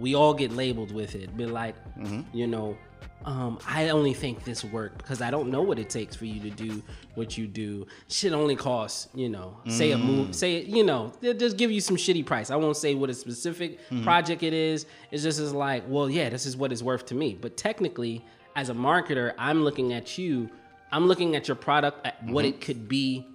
we 0.00 0.14
all 0.14 0.34
get 0.34 0.50
labeled 0.52 0.92
with 0.92 1.14
it. 1.14 1.36
Be 1.36 1.46
like, 1.46 1.76
mm-hmm. 1.96 2.22
you 2.32 2.46
know, 2.46 2.76
um, 3.24 3.58
I 3.68 3.90
only 3.90 4.14
think 4.14 4.44
this 4.44 4.64
worked 4.64 4.98
because 4.98 5.20
I 5.20 5.30
don't 5.30 5.50
know 5.50 5.60
what 5.60 5.78
it 5.78 5.90
takes 5.90 6.16
for 6.16 6.24
you 6.24 6.40
to 6.40 6.50
do 6.50 6.82
what 7.14 7.36
you 7.36 7.46
do. 7.46 7.86
Shit 8.08 8.32
only 8.32 8.56
costs, 8.56 9.08
you 9.14 9.28
know, 9.28 9.58
say 9.68 9.90
mm. 9.90 9.96
a 9.96 9.98
move, 9.98 10.34
say, 10.34 10.62
you 10.62 10.82
know, 10.82 11.12
they'll 11.20 11.34
just 11.34 11.58
give 11.58 11.70
you 11.70 11.82
some 11.82 11.96
shitty 11.96 12.24
price. 12.24 12.50
I 12.50 12.56
won't 12.56 12.78
say 12.78 12.94
what 12.94 13.10
a 13.10 13.14
specific 13.14 13.78
mm. 13.90 14.02
project 14.02 14.42
it 14.42 14.54
is. 14.54 14.86
It's 15.10 15.22
just 15.22 15.38
as 15.38 15.52
like, 15.52 15.84
well, 15.86 16.08
yeah, 16.08 16.30
this 16.30 16.46
is 16.46 16.56
what 16.56 16.72
it's 16.72 16.82
worth 16.82 17.04
to 17.06 17.14
me. 17.14 17.36
But 17.38 17.58
technically, 17.58 18.24
as 18.56 18.70
a 18.70 18.74
marketer, 18.74 19.34
I'm 19.36 19.64
looking 19.64 19.92
at 19.92 20.16
you, 20.16 20.48
I'm 20.90 21.06
looking 21.06 21.36
at 21.36 21.46
your 21.46 21.56
product, 21.56 22.06
at 22.06 22.22
mm-hmm. 22.22 22.32
what 22.32 22.46
it 22.46 22.62
could 22.62 22.88
be 22.88 23.26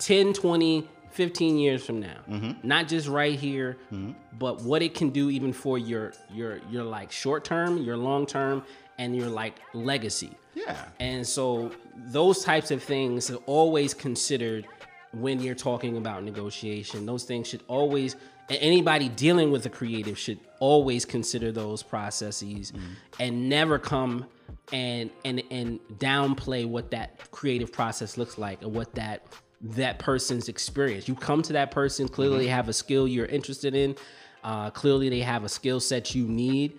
10, 0.00 0.34
20, 0.34 0.86
15 1.12 1.58
years 1.58 1.84
from 1.84 2.00
now 2.00 2.18
mm-hmm. 2.28 2.66
not 2.66 2.88
just 2.88 3.08
right 3.08 3.38
here 3.38 3.76
mm-hmm. 3.92 4.12
but 4.38 4.62
what 4.62 4.82
it 4.82 4.94
can 4.94 5.10
do 5.10 5.30
even 5.30 5.52
for 5.52 5.78
your 5.78 6.12
your 6.32 6.60
your 6.70 6.84
like 6.84 7.12
short 7.12 7.44
term 7.44 7.78
your 7.78 7.96
long 7.96 8.26
term 8.26 8.62
and 8.98 9.16
your 9.16 9.28
like 9.28 9.56
legacy 9.74 10.30
yeah 10.54 10.84
and 11.00 11.26
so 11.26 11.70
those 12.06 12.44
types 12.44 12.70
of 12.70 12.82
things 12.82 13.30
are 13.30 13.36
always 13.46 13.94
considered 13.94 14.66
when 15.12 15.40
you're 15.40 15.54
talking 15.54 15.96
about 15.96 16.22
negotiation 16.22 17.04
those 17.06 17.24
things 17.24 17.46
should 17.46 17.62
always 17.68 18.16
anybody 18.48 19.08
dealing 19.08 19.50
with 19.50 19.64
a 19.66 19.70
creative 19.70 20.18
should 20.18 20.38
always 20.58 21.04
consider 21.04 21.52
those 21.52 21.82
processes 21.82 22.72
mm-hmm. 22.72 22.92
and 23.20 23.48
never 23.48 23.78
come 23.78 24.26
and 24.72 25.10
and 25.24 25.42
and 25.50 25.80
downplay 25.94 26.66
what 26.66 26.90
that 26.90 27.30
creative 27.30 27.72
process 27.72 28.16
looks 28.16 28.38
like 28.38 28.62
and 28.62 28.72
what 28.72 28.94
that 28.94 29.26
that 29.62 29.98
person's 29.98 30.48
experience. 30.48 31.08
You 31.08 31.14
come 31.14 31.42
to 31.42 31.52
that 31.54 31.70
person, 31.70 32.08
clearly 32.08 32.46
mm-hmm. 32.46 32.54
have 32.54 32.68
a 32.68 32.72
skill 32.72 33.06
you're 33.06 33.26
interested 33.26 33.74
in, 33.74 33.96
uh, 34.44 34.70
clearly 34.70 35.08
they 35.08 35.20
have 35.20 35.44
a 35.44 35.48
skill 35.48 35.80
set 35.80 36.14
you 36.14 36.26
need. 36.26 36.78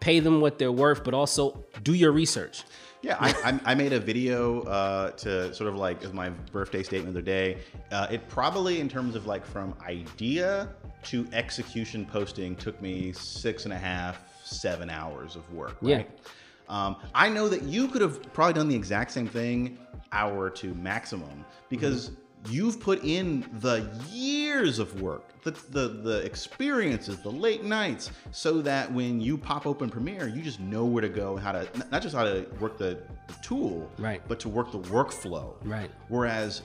Pay 0.00 0.20
them 0.20 0.40
what 0.40 0.58
they're 0.58 0.72
worth, 0.72 1.04
but 1.04 1.14
also 1.14 1.64
do 1.82 1.94
your 1.94 2.12
research. 2.12 2.64
Yeah, 3.02 3.16
I, 3.20 3.60
I, 3.64 3.74
made 3.76 3.92
a 3.92 4.00
video 4.00 4.62
uh, 4.62 5.12
to 5.12 5.54
sort 5.54 5.68
of 5.68 5.76
like 5.76 6.02
as 6.02 6.12
my 6.12 6.30
birthday 6.30 6.82
statement 6.82 7.14
the 7.14 7.20
other 7.20 7.24
day. 7.24 7.58
Uh, 7.92 8.08
it 8.10 8.28
probably, 8.28 8.80
in 8.80 8.88
terms 8.88 9.14
of 9.14 9.26
like 9.26 9.46
from 9.46 9.74
idea 9.86 10.70
to 11.04 11.26
execution 11.32 12.04
posting, 12.04 12.56
took 12.56 12.80
me 12.82 13.12
six 13.12 13.64
and 13.64 13.72
a 13.72 13.78
half, 13.78 14.24
seven 14.44 14.90
hours 14.90 15.36
of 15.36 15.52
work. 15.52 15.76
Right? 15.80 16.08
Yeah. 16.10 16.30
Um, 16.68 16.96
I 17.14 17.28
know 17.28 17.48
that 17.48 17.62
you 17.62 17.88
could 17.88 18.02
have 18.02 18.32
probably 18.32 18.54
done 18.54 18.68
the 18.68 18.76
exact 18.76 19.12
same 19.12 19.26
thing 19.26 19.78
hour 20.12 20.50
to 20.50 20.74
maximum 20.74 21.44
because 21.68 22.10
mm-hmm. 22.10 22.52
you've 22.52 22.80
put 22.80 23.04
in 23.04 23.48
the 23.60 23.88
years 24.10 24.78
of 24.78 25.00
work, 25.00 25.40
the, 25.42 25.50
the 25.70 25.88
the 25.88 26.18
experiences, 26.24 27.18
the 27.20 27.30
late 27.30 27.64
nights, 27.64 28.10
so 28.30 28.60
that 28.62 28.92
when 28.92 29.20
you 29.20 29.38
pop 29.38 29.66
open 29.66 29.88
Premiere, 29.88 30.28
you 30.28 30.42
just 30.42 30.60
know 30.60 30.84
where 30.84 31.02
to 31.02 31.08
go, 31.08 31.36
how 31.36 31.52
to 31.52 31.66
not 31.90 32.02
just 32.02 32.14
how 32.14 32.24
to 32.24 32.46
work 32.60 32.78
the, 32.78 32.98
the 33.26 33.34
tool, 33.42 33.90
right, 33.98 34.22
but 34.28 34.38
to 34.40 34.48
work 34.48 34.72
the 34.72 34.80
workflow, 34.80 35.54
right. 35.64 35.90
Whereas 36.08 36.62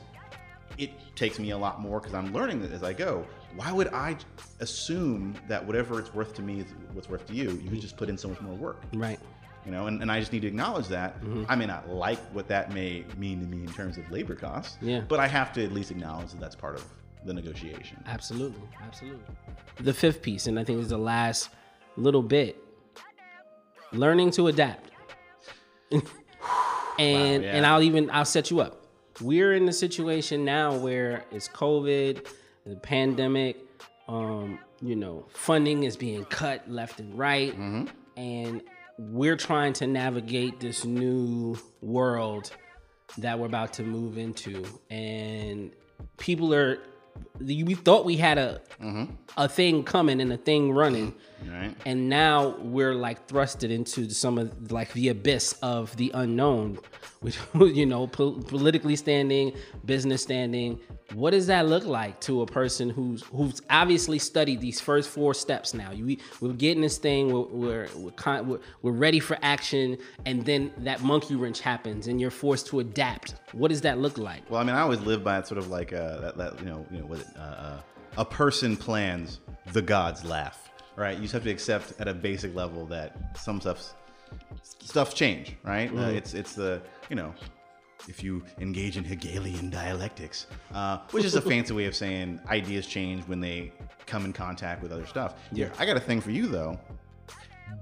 it 0.78 0.92
takes 1.16 1.38
me 1.38 1.52
a 1.52 1.58
lot 1.58 1.80
more 1.82 2.00
because 2.00 2.16
I'm 2.16 2.34
learning 2.34 2.63
it 2.63 2.72
as 2.72 2.84
I 2.84 2.94
go. 2.94 3.26
Why 3.56 3.72
would 3.72 3.89
I 3.89 4.18
assume 4.60 5.36
that 5.48 5.63
whatever 5.63 6.00
it's 6.00 6.12
worth 6.16 6.34
to 6.34 6.42
me 6.42 6.62
is 6.62 6.66
what's 6.94 7.08
worth 7.08 7.28
to 7.28 7.36
you? 7.36 7.52
You 7.63 7.70
could 7.70 7.82
just 7.82 7.96
put 7.96 8.10
in 8.10 8.18
so 8.18 8.28
much 8.28 8.42
more 8.42 8.56
work. 8.56 8.82
Right 8.94 9.20
you 9.65 9.71
know 9.71 9.88
and, 9.88 10.02
and 10.02 10.12
i 10.12 10.19
just 10.19 10.34
need 10.34 10.41
to 10.41 10.47
acknowledge 10.47 10.88
that. 10.88 11.19
Mm-hmm. 11.21 11.45
i 11.47 11.56
may 11.56 11.65
not 11.65 11.89
like 11.89 12.19
what 12.34 12.47
that 12.47 12.73
may 12.73 13.06
mean 13.17 13.39
to 13.39 13.45
me 13.45 13.63
in 13.63 13.71
terms 13.71 13.97
of 13.97 14.10
labor 14.12 14.36
costs 14.36 14.78
yeah. 14.82 15.02
but 15.08 15.19
i 15.19 15.28
have 15.28 15.54
to 15.54 15.63
at 15.63 15.71
least 15.71 15.91
acknowledge 15.91 16.32
that 16.32 16.39
that's 16.39 16.56
part 16.56 16.76
of 16.76 16.86
the 17.26 17.34
negotiation. 17.34 18.04
Absolutely. 18.06 18.62
Absolutely. 18.82 19.23
The 19.80 19.93
fifth 19.93 20.21
piece 20.21 20.47
and 20.47 20.60
i 20.60 20.63
think 20.63 20.80
is 20.80 20.89
the 20.89 20.97
last 20.97 21.49
little 21.95 22.21
bit 22.21 22.58
learning 23.91 24.32
to 24.32 24.47
adapt. 24.47 24.89
And 26.99 27.41
wow, 27.41 27.49
yeah. 27.49 27.56
and 27.56 27.65
i'll 27.65 27.82
even 27.82 28.12
i'll 28.12 28.23
set 28.23 28.52
you 28.52 28.60
up. 28.60 28.86
We're 29.19 29.54
in 29.54 29.67
a 29.67 29.73
situation 29.73 30.45
now 30.45 30.76
where 30.78 31.26
it's 31.32 31.47
COVID, 31.47 32.28
the 32.67 32.76
pandemic, 32.76 33.58
um, 34.08 34.60
you 34.80 34.95
know, 34.95 35.26
funding 35.34 35.86
is 35.86 35.97
being 35.97 36.23
cut 36.26 36.69
left 36.69 36.99
and 36.99 37.17
right, 37.17 37.52
mm-hmm. 37.52 37.86
and 38.15 38.62
we're 38.98 39.38
trying 39.38 39.74
to 39.74 39.88
navigate 39.88 40.60
this 40.60 40.86
new 40.86 41.58
world 41.82 42.52
that 43.18 43.38
we're 43.38 43.46
about 43.46 43.74
to 43.74 43.84
move 43.84 44.18
into, 44.18 44.64
and 44.90 45.72
people 46.18 46.54
are. 46.54 46.80
We 47.40 47.76
thought 47.76 48.06
we 48.06 48.18
had 48.18 48.40
a 48.40 48.62
mm-hmm. 48.82 49.14
a 49.38 49.48
thing 49.48 49.84
coming 49.84 50.20
and 50.20 50.34
a 50.34 50.38
thing 50.38 50.72
running, 50.72 51.14
right. 51.48 51.76
and 51.86 52.10
now 52.10 52.56
we're 52.60 52.96
like 52.96 53.28
thrusted 53.28 53.70
into 53.70 54.10
some 54.10 54.40
of 54.40 54.72
like 54.72 54.94
the 54.94 55.10
abyss 55.10 55.54
of 55.62 55.96
the 55.98 56.12
unknown, 56.16 56.80
which 57.22 57.38
you 57.54 57.86
know, 57.86 58.08
po- 58.08 58.40
politically 58.48 58.96
standing, 58.96 59.54
business 59.86 60.24
standing, 60.24 60.80
what 61.13 61.32
does 61.32 61.47
that 61.47 61.67
look 61.67 61.86
like 61.86 62.19
to 62.21 62.41
a 62.41 62.45
person 62.45 62.89
who's 62.89 63.23
who's 63.23 63.62
obviously 63.69 64.19
studied 64.19 64.62
these 64.62 64.80
first 64.80 65.10
four 65.10 65.34
steps 65.34 65.73
now? 65.73 65.91
We, 65.91 66.19
we're 66.41 66.54
getting 66.54 66.82
this 66.82 66.97
thing 66.97 67.32
we're 67.32 67.43
we're, 67.43 67.88
we're, 67.95 68.43
we're, 68.43 68.60
we're 68.82 68.91
ready 68.91 69.19
for 69.19 69.38
action 69.41 69.97
and 70.26 70.45
then 70.45 70.71
that 70.80 71.02
monkey 71.02 71.36
wrench 71.36 71.60
happens 71.60 72.08
and 72.08 72.19
you're 72.19 72.32
forced 72.32 72.67
to 72.67 72.80
adapt. 72.80 73.36
What 73.52 73.69
does 73.69 73.82
that 73.82 73.99
look 73.99 74.17
like? 74.17 74.49
Well 74.49 74.60
i 74.60 74.63
mean 74.63 74.76
i 74.76 74.82
always 74.82 75.02
live 75.02 75.23
by 75.23 75.39
it 75.39 75.47
sort 75.47 75.58
of 75.58 75.69
like 75.69 75.93
uh, 75.93 76.19
that, 76.21 76.38
that 76.38 76.60
you 76.60 76.65
know 76.65 76.86
you 76.91 76.99
know 76.99 77.06
what 77.06 77.26
uh, 77.38 77.39
uh, 77.39 77.82
a 78.17 78.26
person 78.26 78.76
plans 78.76 79.39
the 79.71 79.82
gods 79.82 80.23
laugh 80.26 80.63
right? 80.95 81.15
You 81.15 81.23
just 81.23 81.34
have 81.34 81.43
to 81.43 81.52
accept 81.52 81.93
at 81.99 82.08
a 82.08 82.13
basic 82.13 82.56
level 82.56 82.86
that 82.88 83.38
some 83.38 83.60
stuff's 83.60 83.93
stuff's 84.80 85.13
change 85.13 85.56
right? 85.63 85.91
Uh, 85.95 86.10
it's 86.10 86.34
it's 86.34 86.54
the 86.54 86.82
you 87.10 87.15
know 87.15 87.34
if 88.08 88.24
you 88.24 88.44
engage 88.60 88.98
in 88.98 89.04
Hegelian 89.04 89.70
dialectics, 89.70 90.48
uh, 90.74 91.00
which 91.12 91.26
is 91.26 91.36
a 91.36 91.42
fancy 91.42 91.74
way 91.74 91.86
of 91.86 91.96
saying 91.96 92.39
ideas 92.48 92.86
change 92.86 93.24
when 93.28 93.39
they 93.39 93.72
come 94.06 94.26
in 94.26 94.34
contact 94.34 94.82
with 94.82 94.92
other 94.92 95.06
stuff. 95.06 95.36
Yeah. 95.52 95.70
I 95.80 95.86
got 95.86 95.98
a 95.98 96.02
thing 96.02 96.22
for 96.22 96.32
you 96.32 96.48
though. 96.48 96.80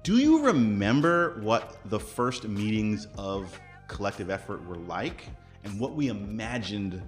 Do 0.04 0.18
you 0.18 0.44
remember 0.44 1.40
what 1.42 1.78
the 1.86 2.00
first 2.00 2.48
meetings 2.48 3.08
of 3.18 3.60
collective 3.88 4.30
effort 4.30 4.66
were 4.66 4.78
like 4.78 5.28
and 5.64 5.80
what 5.80 5.94
we 5.96 6.08
imagined 6.08 7.02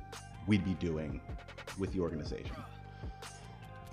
we'd 0.48 0.66
be 0.66 0.74
doing 0.76 1.22
with 1.80 1.94
the 1.94 2.00
organization? 2.00 2.56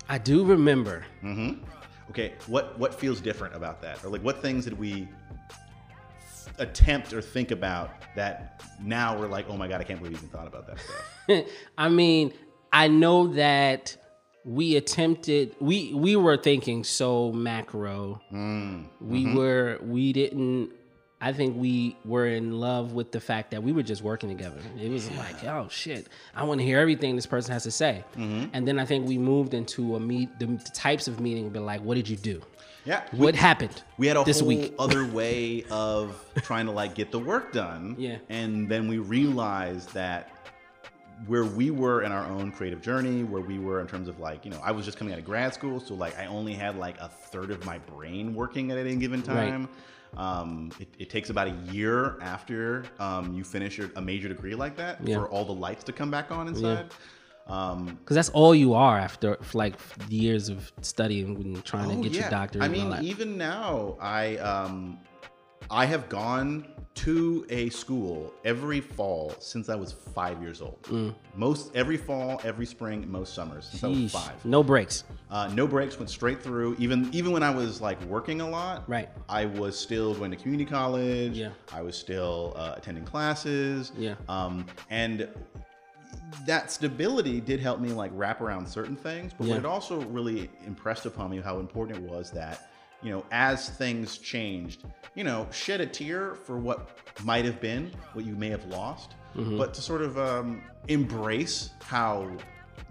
I 0.09 0.17
do 0.17 0.43
remember. 0.43 1.05
Mm-hmm. 1.23 1.63
Okay, 2.09 2.33
what 2.47 2.77
what 2.77 2.93
feels 2.93 3.21
different 3.21 3.55
about 3.55 3.81
that, 3.83 4.03
or 4.03 4.09
like 4.09 4.21
what 4.21 4.41
things 4.41 4.65
did 4.65 4.77
we 4.77 5.07
attempt 6.61 7.11
or 7.11 7.21
think 7.21 7.51
about 7.51 7.91
that 8.15 8.61
now 8.81 9.19
we're 9.19 9.27
like, 9.27 9.47
oh 9.49 9.57
my 9.57 9.67
god, 9.67 9.81
I 9.81 9.83
can't 9.83 9.99
believe 9.99 10.13
we 10.13 10.17
even 10.17 10.29
thought 10.29 10.47
about 10.47 10.67
that 10.67 10.77
stuff. 10.79 11.45
I 11.77 11.89
mean, 11.89 12.33
I 12.71 12.87
know 12.87 13.33
that 13.33 13.97
we 14.43 14.75
attempted 14.75 15.55
we 15.59 15.93
we 15.93 16.15
were 16.15 16.37
thinking 16.37 16.83
so 16.83 17.31
macro. 17.31 18.21
Mm. 18.31 18.85
We 18.99 19.25
mm-hmm. 19.25 19.37
were 19.37 19.79
we 19.83 20.13
didn't 20.13 20.71
I 21.23 21.33
think 21.33 21.55
we 21.55 21.95
were 22.03 22.25
in 22.25 22.59
love 22.59 22.93
with 22.93 23.11
the 23.11 23.19
fact 23.19 23.51
that 23.51 23.61
we 23.61 23.71
were 23.71 23.83
just 23.83 24.01
working 24.01 24.27
together. 24.29 24.59
It 24.81 24.89
was 24.89 25.07
yeah. 25.07 25.19
like, 25.19 25.43
oh 25.43 25.67
shit, 25.69 26.07
I 26.35 26.43
want 26.43 26.59
to 26.61 26.65
hear 26.65 26.79
everything 26.79 27.15
this 27.15 27.27
person 27.27 27.53
has 27.53 27.63
to 27.63 27.71
say. 27.71 28.03
Mm-hmm. 28.15 28.45
And 28.53 28.67
then 28.67 28.79
I 28.79 28.85
think 28.85 29.07
we 29.07 29.19
moved 29.19 29.53
into 29.53 29.95
a 29.95 29.99
meet 29.99 30.29
the 30.39 30.57
types 30.73 31.07
of 31.07 31.19
meeting, 31.19 31.51
but 31.51 31.61
like, 31.61 31.81
what 31.81 31.93
did 31.93 32.09
you 32.09 32.17
do? 32.17 32.41
Yeah. 32.85 33.03
What 33.11 33.33
we, 33.33 33.39
happened? 33.39 33.83
We 33.97 34.07
had 34.07 34.17
a 34.17 34.23
this 34.23 34.39
whole 34.39 34.49
week? 34.49 34.73
other 34.79 35.05
way 35.05 35.63
of 35.69 36.23
trying 36.37 36.65
to 36.65 36.71
like 36.71 36.95
get 36.95 37.11
the 37.11 37.19
work 37.19 37.51
done. 37.51 37.95
Yeah. 37.97 38.17
And 38.29 38.69
then 38.69 38.87
we 38.87 38.97
realized 38.97 39.93
that 39.93 40.29
where 41.27 41.45
we 41.45 41.69
were 41.69 42.01
in 42.01 42.11
our 42.11 42.25
own 42.25 42.51
creative 42.51 42.81
journey, 42.81 43.23
where 43.23 43.41
we 43.41 43.59
were 43.59 43.79
in 43.79 43.87
terms 43.87 44.07
of 44.07 44.19
like, 44.19 44.43
you 44.43 44.51
know, 44.51 44.59
I 44.63 44.71
was 44.71 44.85
just 44.85 44.97
coming 44.97 45.13
out 45.13 45.19
of 45.19 45.25
grad 45.25 45.53
school, 45.53 45.79
so 45.79 45.93
like 45.93 46.17
I 46.17 46.25
only 46.25 46.53
had 46.53 46.77
like 46.77 46.99
a 46.99 47.07
third 47.07 47.51
of 47.51 47.63
my 47.65 47.77
brain 47.77 48.33
working 48.33 48.71
at 48.71 48.77
any 48.77 48.95
given 48.95 49.21
time. 49.21 49.63
Right. 49.63 49.69
Um, 50.17 50.71
it, 50.77 50.89
it, 50.99 51.09
takes 51.09 51.29
about 51.29 51.47
a 51.47 51.53
year 51.71 52.19
after 52.19 52.83
um, 52.99 53.33
you 53.33 53.45
finish 53.45 53.77
your, 53.77 53.89
a 53.95 54.01
major 54.01 54.27
degree 54.27 54.55
like 54.55 54.75
that 54.75 54.97
yeah. 55.07 55.17
for 55.17 55.29
all 55.29 55.45
the 55.45 55.53
lights 55.53 55.85
to 55.85 55.93
come 55.93 56.11
back 56.11 56.31
on 56.31 56.49
inside. 56.49 56.87
Yeah. 56.89 56.95
Um, 57.47 57.97
because 57.99 58.15
that's 58.15 58.29
all 58.29 58.55
you 58.55 58.73
are 58.73 58.97
after 58.97 59.37
like 59.53 59.75
years 60.09 60.49
of 60.49 60.71
studying 60.81 61.35
and 61.35 61.65
trying 61.65 61.91
oh, 61.91 61.95
to 61.95 62.01
get 62.01 62.13
yeah. 62.13 62.21
your 62.21 62.29
doctorate. 62.29 62.63
I 62.63 62.67
mean, 62.67 62.95
even 63.01 63.37
now, 63.37 63.97
I 63.99 64.37
um, 64.37 64.99
I 65.69 65.85
have 65.85 66.09
gone 66.09 66.67
to 66.93 67.45
a 67.49 67.69
school 67.69 68.33
every 68.43 68.81
fall 68.81 69.33
since 69.39 69.69
I 69.69 69.75
was 69.75 69.93
five 69.93 70.41
years 70.41 70.61
old. 70.61 70.81
Mm. 70.83 71.15
Most 71.35 71.73
every 71.75 71.95
fall, 71.97 72.41
every 72.43 72.65
spring, 72.65 73.09
most 73.09 73.33
summers 73.33 73.69
since 73.69 73.81
Sheesh. 73.81 73.85
I 73.85 74.03
was 74.03 74.11
five. 74.11 74.45
No 74.45 74.61
breaks. 74.61 75.05
Uh, 75.29 75.49
no 75.53 75.67
breaks. 75.67 75.97
Went 75.97 76.09
straight 76.09 76.41
through. 76.41 76.75
Even 76.79 77.09
even 77.13 77.31
when 77.31 77.43
I 77.43 77.49
was 77.49 77.79
like 77.79 78.01
working 78.03 78.41
a 78.41 78.49
lot, 78.49 78.87
right? 78.89 79.09
I 79.29 79.45
was 79.45 79.79
still 79.79 80.13
going 80.13 80.31
to 80.31 80.37
community 80.37 80.69
college. 80.69 81.37
Yeah. 81.37 81.51
I 81.71 81.81
was 81.81 81.95
still 81.95 82.53
uh, 82.57 82.73
attending 82.75 83.05
classes. 83.05 83.93
Yeah. 83.97 84.15
Um, 84.27 84.65
and 84.89 85.29
that 86.45 86.71
stability 86.71 87.41
did 87.41 87.59
help 87.59 87.79
me 87.79 87.89
like 87.89 88.11
wrap 88.13 88.41
around 88.41 88.67
certain 88.67 88.95
things, 88.95 89.33
but 89.37 89.47
yeah. 89.47 89.55
what 89.55 89.59
it 89.59 89.65
also 89.65 90.01
really 90.05 90.49
impressed 90.65 91.05
upon 91.05 91.31
me 91.31 91.39
how 91.41 91.59
important 91.59 91.97
it 91.99 92.09
was 92.09 92.31
that, 92.31 92.69
you 93.01 93.11
know, 93.11 93.23
as 93.31 93.69
things 93.69 94.17
changed, 94.17 94.83
you 95.15 95.23
know, 95.23 95.47
shed 95.51 95.81
a 95.81 95.85
tear 95.85 96.35
for 96.35 96.57
what 96.57 96.89
might 97.23 97.45
have 97.45 97.59
been, 97.59 97.91
what 98.13 98.25
you 98.25 98.35
may 98.35 98.49
have 98.49 98.65
lost, 98.65 99.15
mm-hmm. 99.35 99.57
but 99.57 99.73
to 99.73 99.81
sort 99.81 100.01
of 100.01 100.17
um, 100.17 100.61
embrace 100.87 101.71
how 101.81 102.29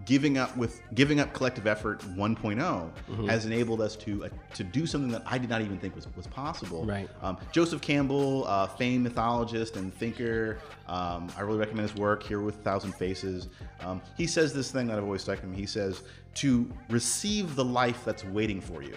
giving 0.06 0.38
up 0.38 0.56
with 0.56 0.82
giving 0.94 1.20
up 1.20 1.32
collective 1.32 1.66
effort 1.66 2.00
1.0 2.00 2.36
mm-hmm. 2.56 3.26
has 3.26 3.44
enabled 3.46 3.80
us 3.80 3.96
to 3.96 4.24
uh, 4.24 4.28
to 4.54 4.64
do 4.64 4.86
something 4.86 5.10
that 5.10 5.22
I 5.26 5.38
did 5.38 5.50
not 5.50 5.60
even 5.60 5.78
think 5.78 5.94
was 5.94 6.06
was 6.16 6.26
possible. 6.26 6.84
Right. 6.84 7.08
Um, 7.22 7.38
Joseph 7.52 7.80
Campbell, 7.80 8.44
uh, 8.46 8.66
famed 8.66 9.04
mythologist 9.04 9.76
and 9.76 9.92
thinker. 9.94 10.58
Um, 10.88 11.30
I 11.36 11.42
really 11.42 11.58
recommend 11.58 11.88
his 11.88 11.98
work 11.98 12.22
Hero 12.22 12.44
with 12.44 12.56
Thousand 12.56 12.92
Faces. 12.94 13.48
Um, 13.80 14.00
he 14.16 14.26
says 14.26 14.52
this 14.52 14.70
thing 14.70 14.86
that 14.88 14.98
I've 14.98 15.04
always 15.04 15.22
stuck 15.22 15.40
to 15.40 15.46
me. 15.46 15.56
He 15.56 15.66
says 15.66 16.02
to 16.34 16.70
receive 16.88 17.54
the 17.54 17.64
life 17.64 18.04
that's 18.04 18.24
waiting 18.24 18.60
for 18.60 18.82
you, 18.82 18.96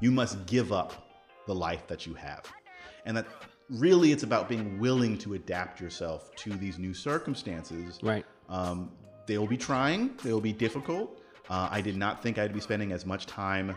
you 0.00 0.10
must 0.10 0.44
give 0.46 0.72
up 0.72 1.08
the 1.46 1.54
life 1.54 1.86
that 1.88 2.06
you 2.06 2.14
have, 2.14 2.44
and 3.04 3.16
that 3.16 3.26
really 3.70 4.12
it's 4.12 4.22
about 4.22 4.48
being 4.48 4.78
willing 4.78 5.16
to 5.18 5.34
adapt 5.34 5.80
yourself 5.80 6.34
to 6.36 6.50
these 6.50 6.78
new 6.78 6.94
circumstances. 6.94 7.98
Right. 8.02 8.24
Um, 8.48 8.90
they 9.26 9.38
will 9.38 9.46
be 9.46 9.56
trying, 9.56 10.16
they 10.22 10.32
will 10.32 10.40
be 10.40 10.52
difficult. 10.52 11.20
Uh, 11.48 11.68
I 11.70 11.80
did 11.80 11.96
not 11.96 12.22
think 12.22 12.38
I'd 12.38 12.52
be 12.52 12.60
spending 12.60 12.92
as 12.92 13.04
much 13.04 13.26
time 13.26 13.76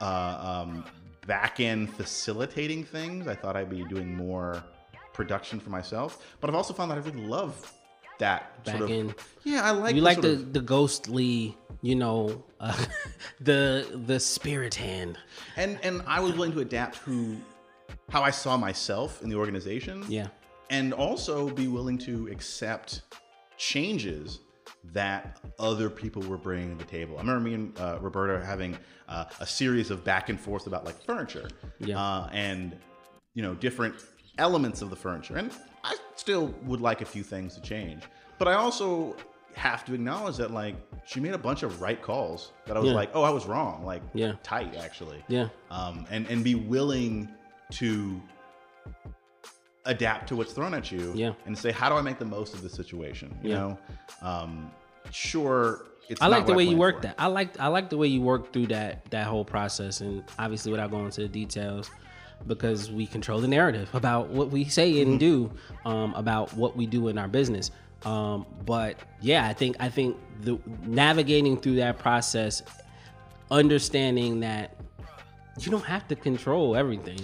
uh, 0.00 0.64
um, 0.64 0.84
back 1.26 1.60
end 1.60 1.90
facilitating 1.94 2.84
things. 2.84 3.26
I 3.26 3.34
thought 3.34 3.56
I'd 3.56 3.70
be 3.70 3.84
doing 3.84 4.14
more 4.14 4.62
production 5.12 5.60
for 5.60 5.70
myself. 5.70 6.24
But 6.40 6.48
I've 6.50 6.56
also 6.56 6.72
found 6.72 6.90
that 6.90 6.98
I 6.98 7.00
really 7.00 7.26
love 7.26 7.72
that 8.18 8.64
back 8.64 8.78
sort 8.78 8.90
of, 8.90 8.96
end. 8.96 9.14
Yeah, 9.44 9.62
I 9.62 9.70
like 9.70 9.94
you 9.94 10.02
like 10.02 10.20
the 10.20 10.32
of, 10.32 10.52
the 10.52 10.60
ghostly, 10.60 11.56
you 11.82 11.94
know, 11.94 12.44
uh, 12.60 12.84
the 13.40 14.00
the 14.06 14.18
spirit 14.18 14.74
hand. 14.74 15.18
And 15.56 15.78
and 15.82 16.02
I 16.06 16.20
was 16.20 16.32
willing 16.32 16.52
to 16.52 16.60
adapt 16.60 16.96
who 16.96 17.36
how 18.10 18.22
I 18.22 18.30
saw 18.30 18.56
myself 18.56 19.22
in 19.22 19.28
the 19.28 19.36
organization. 19.36 20.04
Yeah. 20.08 20.28
And 20.70 20.92
also 20.92 21.48
be 21.48 21.66
willing 21.66 21.96
to 21.98 22.28
accept 22.28 23.02
changes 23.58 24.40
that 24.92 25.40
other 25.58 25.90
people 25.90 26.22
were 26.22 26.38
bringing 26.38 26.76
to 26.76 26.84
the 26.84 26.90
table. 26.90 27.16
I 27.16 27.20
remember 27.20 27.40
me 27.40 27.54
and 27.54 27.78
uh, 27.78 27.98
Roberta 28.00 28.44
having 28.44 28.76
uh, 29.08 29.26
a 29.40 29.46
series 29.46 29.90
of 29.90 30.04
back 30.04 30.28
and 30.28 30.40
forth 30.40 30.66
about 30.66 30.84
like 30.84 31.02
furniture 31.02 31.48
yeah. 31.78 32.00
uh, 32.00 32.28
and 32.32 32.76
you 33.34 33.42
know 33.42 33.54
different 33.54 33.94
elements 34.38 34.80
of 34.80 34.90
the 34.90 34.96
furniture. 34.96 35.36
And 35.36 35.50
I 35.84 35.96
still 36.16 36.54
would 36.64 36.80
like 36.80 37.02
a 37.02 37.04
few 37.04 37.22
things 37.22 37.54
to 37.56 37.60
change, 37.60 38.04
but 38.38 38.48
I 38.48 38.54
also 38.54 39.16
have 39.54 39.84
to 39.84 39.94
acknowledge 39.94 40.36
that 40.36 40.52
like 40.52 40.76
she 41.04 41.18
made 41.20 41.34
a 41.34 41.38
bunch 41.38 41.64
of 41.64 41.82
right 41.82 42.00
calls 42.00 42.52
that 42.66 42.76
I 42.76 42.80
was 42.80 42.90
yeah. 42.90 42.94
like, 42.94 43.10
oh, 43.14 43.22
I 43.22 43.30
was 43.30 43.46
wrong, 43.46 43.84
like 43.84 44.02
yeah. 44.14 44.34
tight 44.42 44.76
actually. 44.76 45.22
Yeah. 45.28 45.48
Um, 45.70 46.06
and 46.10 46.26
and 46.28 46.44
be 46.44 46.54
willing 46.54 47.28
to 47.72 48.22
adapt 49.88 50.28
to 50.28 50.36
what's 50.36 50.52
thrown 50.52 50.74
at 50.74 50.92
you 50.92 51.12
yeah. 51.14 51.32
and 51.46 51.56
say 51.56 51.72
how 51.72 51.88
do 51.88 51.94
i 51.94 52.02
make 52.02 52.18
the 52.18 52.24
most 52.24 52.54
of 52.54 52.62
the 52.62 52.68
situation 52.68 53.36
you 53.42 53.50
yeah. 53.50 53.56
know 53.56 53.78
um, 54.22 54.70
sure 55.10 55.86
i 56.20 56.28
like 56.28 56.46
the 56.46 56.54
way 56.54 56.62
you 56.62 56.76
work 56.76 57.02
that 57.02 57.14
i 57.18 57.26
like 57.26 57.58
i 57.58 57.66
like 57.66 57.88
the 57.90 57.96
way 57.96 58.06
you 58.06 58.20
work 58.20 58.52
through 58.52 58.66
that 58.66 59.04
that 59.10 59.26
whole 59.26 59.44
process 59.44 60.00
and 60.00 60.22
obviously 60.38 60.70
without 60.70 60.90
going 60.90 61.06
into 61.06 61.22
the 61.22 61.28
details 61.28 61.90
because 62.46 62.92
we 62.92 63.06
control 63.06 63.40
the 63.40 63.48
narrative 63.48 63.92
about 63.94 64.28
what 64.28 64.50
we 64.50 64.64
say 64.64 65.00
and 65.00 65.12
mm-hmm. 65.12 65.18
do 65.18 65.90
um, 65.90 66.14
about 66.14 66.52
what 66.54 66.76
we 66.76 66.86
do 66.86 67.08
in 67.08 67.18
our 67.18 67.28
business 67.28 67.70
um, 68.04 68.46
but 68.66 68.96
yeah 69.20 69.46
i 69.48 69.54
think 69.54 69.74
i 69.80 69.88
think 69.88 70.16
the 70.42 70.58
navigating 70.82 71.56
through 71.56 71.76
that 71.76 71.98
process 71.98 72.62
understanding 73.50 74.40
that 74.40 74.76
you 75.58 75.70
don't 75.70 75.84
have 75.84 76.06
to 76.06 76.14
control 76.14 76.76
everything 76.76 77.18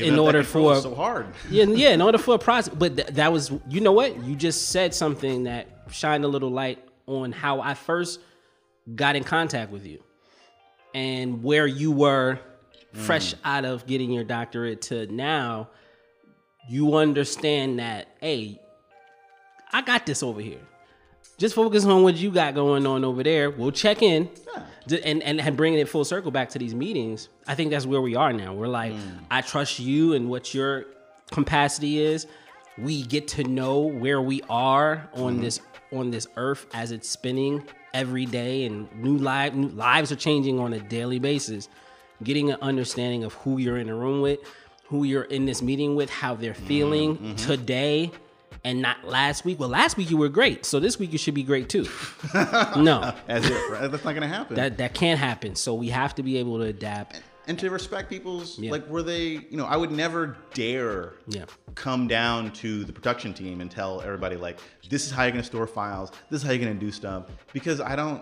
in 0.00 0.18
order 0.18 0.42
for 0.42 0.76
so 0.80 0.94
hard. 0.94 1.26
yeah, 1.50 1.64
yeah, 1.64 1.90
in 1.90 2.02
order 2.02 2.18
for 2.18 2.34
a 2.34 2.38
process. 2.38 2.74
But 2.74 2.96
th- 2.96 3.08
that 3.08 3.32
was, 3.32 3.52
you 3.68 3.80
know 3.80 3.92
what? 3.92 4.22
You 4.24 4.34
just 4.36 4.68
said 4.70 4.94
something 4.94 5.44
that 5.44 5.68
shined 5.90 6.24
a 6.24 6.28
little 6.28 6.50
light 6.50 6.78
on 7.06 7.32
how 7.32 7.60
I 7.60 7.74
first 7.74 8.20
got 8.94 9.16
in 9.16 9.24
contact 9.24 9.70
with 9.72 9.86
you 9.86 10.02
and 10.94 11.42
where 11.42 11.66
you 11.66 11.92
were 11.92 12.38
fresh 12.92 13.34
Mm. 13.34 13.38
out 13.44 13.64
of 13.64 13.86
getting 13.86 14.10
your 14.10 14.24
doctorate 14.24 14.82
to 14.82 15.06
now. 15.12 15.68
You 16.68 16.96
understand 16.96 17.78
that, 17.78 18.08
hey, 18.20 18.60
I 19.72 19.82
got 19.82 20.06
this 20.06 20.22
over 20.22 20.40
here. 20.40 20.60
Just 21.38 21.54
focus 21.54 21.84
on 21.84 22.02
what 22.02 22.16
you 22.16 22.30
got 22.30 22.54
going 22.54 22.86
on 22.86 23.04
over 23.04 23.22
there. 23.22 23.50
We'll 23.50 23.72
check 23.72 24.02
in. 24.02 24.30
D- 24.86 25.02
And, 25.02 25.22
and 25.22 25.40
and 25.40 25.56
bringing 25.56 25.80
it 25.80 25.88
full 25.88 26.04
circle 26.04 26.30
back 26.30 26.50
to 26.50 26.58
these 26.58 26.74
meetings, 26.74 27.28
I 27.46 27.54
think 27.56 27.70
that's 27.70 27.86
where 27.86 28.00
we 28.00 28.14
are 28.14 28.32
now. 28.32 28.54
We're 28.54 28.68
like, 28.68 28.92
mm. 28.92 29.18
I 29.30 29.40
trust 29.40 29.80
you 29.80 30.14
and 30.14 30.30
what 30.30 30.54
your 30.54 30.86
capacity 31.32 31.98
is. 31.98 32.26
We 32.78 33.02
get 33.02 33.26
to 33.28 33.44
know 33.44 33.80
where 33.80 34.20
we 34.20 34.42
are 34.48 35.08
on 35.14 35.34
mm-hmm. 35.34 35.42
this 35.42 35.60
on 35.92 36.10
this 36.10 36.26
earth 36.36 36.66
as 36.72 36.92
it's 36.92 37.08
spinning 37.08 37.64
every 37.94 38.26
day, 38.26 38.64
and 38.64 38.88
new 38.94 39.16
live 39.16 39.54
new 39.56 39.68
lives 39.68 40.12
are 40.12 40.16
changing 40.16 40.60
on 40.60 40.72
a 40.72 40.80
daily 40.80 41.18
basis. 41.18 41.68
Getting 42.22 42.50
an 42.50 42.58
understanding 42.62 43.24
of 43.24 43.34
who 43.34 43.58
you're 43.58 43.76
in 43.78 43.88
a 43.88 43.94
room 43.94 44.22
with, 44.22 44.38
who 44.84 45.04
you're 45.04 45.24
in 45.24 45.46
this 45.46 45.62
meeting 45.62 45.96
with, 45.96 46.10
how 46.10 46.34
they're 46.34 46.54
mm-hmm. 46.54 46.66
feeling 46.66 47.16
mm-hmm. 47.16 47.34
today, 47.34 48.10
and 48.66 48.82
not 48.82 49.04
last 49.04 49.44
week. 49.44 49.60
Well, 49.60 49.68
last 49.68 49.96
week 49.96 50.10
you 50.10 50.16
were 50.16 50.28
great, 50.28 50.66
so 50.66 50.80
this 50.80 50.98
week 50.98 51.12
you 51.12 51.18
should 51.18 51.34
be 51.34 51.44
great 51.44 51.68
too. 51.68 51.86
no, 52.34 53.14
As 53.28 53.46
if 53.48 53.70
right? 53.70 53.88
that's 53.90 54.04
not 54.04 54.12
going 54.12 54.22
to 54.22 54.26
happen. 54.28 54.56
that 54.56 54.76
that 54.78 54.92
can't 54.92 55.18
happen. 55.20 55.54
So 55.54 55.74
we 55.74 55.88
have 55.88 56.14
to 56.16 56.22
be 56.22 56.36
able 56.38 56.58
to 56.58 56.64
adapt. 56.64 57.22
and 57.48 57.56
to 57.60 57.70
respect 57.70 58.10
people's 58.10 58.58
Yeah. 58.58 58.72
like, 58.72 58.88
were 58.88 59.04
they? 59.04 59.26
You 59.50 59.56
know, 59.56 59.66
I 59.66 59.76
would 59.76 59.92
never 59.92 60.36
dare 60.52 61.12
Yeah. 61.28 61.44
come 61.76 62.08
down 62.08 62.50
to 62.54 62.82
the 62.84 62.92
production 62.92 63.32
team 63.32 63.60
and 63.60 63.70
tell 63.70 64.00
everybody 64.00 64.34
like, 64.36 64.58
this 64.90 65.06
is 65.06 65.12
how 65.12 65.22
you're 65.22 65.30
going 65.30 65.42
to 65.42 65.46
store 65.46 65.68
files. 65.68 66.10
This 66.28 66.40
is 66.40 66.46
how 66.46 66.52
you're 66.52 66.64
going 66.64 66.76
to 66.78 66.84
do 66.84 66.90
stuff 66.90 67.26
because 67.52 67.80
I 67.80 67.94
don't 67.94 68.20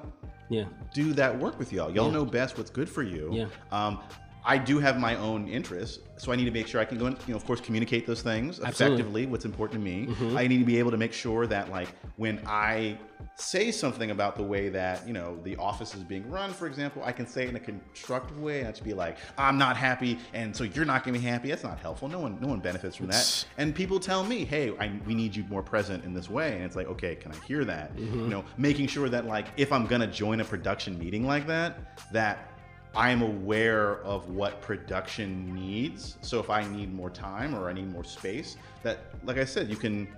Yeah. 0.50 0.64
do 0.92 1.14
that 1.14 1.38
work 1.38 1.59
with 1.59 1.72
y'all. 1.72 1.90
Y'all 1.90 2.11
know 2.11 2.26
best 2.26 2.59
what's 2.59 2.70
good 2.70 2.88
for 2.88 3.02
you. 3.02 3.30
Yeah. 3.33 3.46
Um, 3.72 3.98
I 4.46 4.59
do 4.59 4.78
have 4.78 4.98
my 4.98 5.16
own 5.16 5.48
interests, 5.48 6.00
so 6.16 6.30
I 6.30 6.37
need 6.37 6.44
to 6.44 6.50
make 6.50 6.66
sure 6.66 6.80
I 6.80 6.85
can 6.85 6.98
go 6.98 7.07
and, 7.07 7.16
you 7.26 7.33
know, 7.33 7.37
of 7.37 7.46
course, 7.46 7.61
communicate 7.61 8.07
those 8.07 8.20
things 8.20 8.61
Absolutely. 8.61 8.96
effectively. 8.96 9.26
What's 9.26 9.44
important 9.44 9.80
to 9.80 9.85
me. 9.85 10.07
Mm-hmm. 10.07 10.37
I 10.37 10.46
need 10.46 10.59
to 10.59 10.64
be 10.64 10.78
able 10.78 10.90
to 10.90 10.96
make 10.98 11.12
sure 11.12 11.46
that, 11.46 11.70
like, 11.70 11.88
when 12.16 12.40
I 12.46 12.98
say 13.37 13.70
something 13.70 14.11
about 14.11 14.37
the 14.37 14.42
way 14.42 14.68
that 14.68 15.07
you 15.07 15.12
know 15.12 15.38
the 15.42 15.57
office 15.57 15.94
is 15.94 16.04
being 16.04 16.28
run, 16.30 16.52
for 16.52 16.66
example, 16.66 17.02
I 17.04 17.12
can 17.12 17.26
say 17.26 17.44
it 17.44 17.48
in 17.48 17.57
a 17.57 17.61
constructive 17.61 18.38
way, 18.38 18.62
not 18.62 18.72
just 18.72 18.85
be 18.85 18.94
like, 18.94 19.16
"I'm 19.38 19.59
not 19.59 19.76
happy," 19.76 20.18
and 20.33 20.54
so 20.54 20.64
you're 20.64 20.85
not 20.85 21.04
going 21.04 21.14
to 21.14 21.20
be 21.20 21.26
happy. 21.26 21.48
That's 21.48 21.64
not 21.64 21.78
helpful. 21.78 22.09
No 22.09 22.20
one, 22.20 22.38
no 22.40 22.48
one 22.48 22.61
benefits 22.61 22.96
from 22.96 23.07
that. 23.09 23.46
And 23.59 23.74
people 23.74 23.98
tell 23.98 24.24
me, 24.24 24.44
"Hey, 24.44 24.72
I, 24.78 24.92
we 25.07 25.14
need 25.14 25.35
you 25.35 25.44
more 25.44 25.62
present 25.62 26.04
in 26.04 26.14
this 26.14 26.28
way," 26.28 26.54
and 26.54 26.64
it's 26.64 26.76
like, 26.76 26.87
okay, 26.88 27.16
can 27.16 27.33
I 27.33 27.37
hear 27.46 27.64
that? 27.64 27.96
Mm-hmm. 27.96 28.20
You 28.20 28.28
know, 28.28 28.44
making 28.59 28.87
sure 28.88 29.09
that 29.09 29.26
like 29.26 29.46
if 29.57 29.72
I'm 29.72 29.87
gonna 29.87 30.07
join 30.07 30.40
a 30.40 30.44
production 30.44 30.98
meeting 30.98 31.26
like 31.26 31.46
that, 31.46 31.98
that 32.12 32.50
I 32.96 33.11
am 33.11 33.22
aware 33.22 33.96
of 34.02 34.30
what 34.30 34.61
production 34.61 35.52
needs. 35.54 36.16
So 36.20 36.38
if 36.38 36.48
I 36.50 36.66
need 36.68 36.92
more 36.92 37.11
time 37.11 37.54
or 37.54 37.68
I 37.68 37.72
need 37.72 37.90
more 37.90 38.04
space, 38.04 38.57
that, 38.83 38.98
like 39.24 39.37
I 39.38 39.44
said, 39.44 39.68
you 39.68 39.76
can 39.76 40.09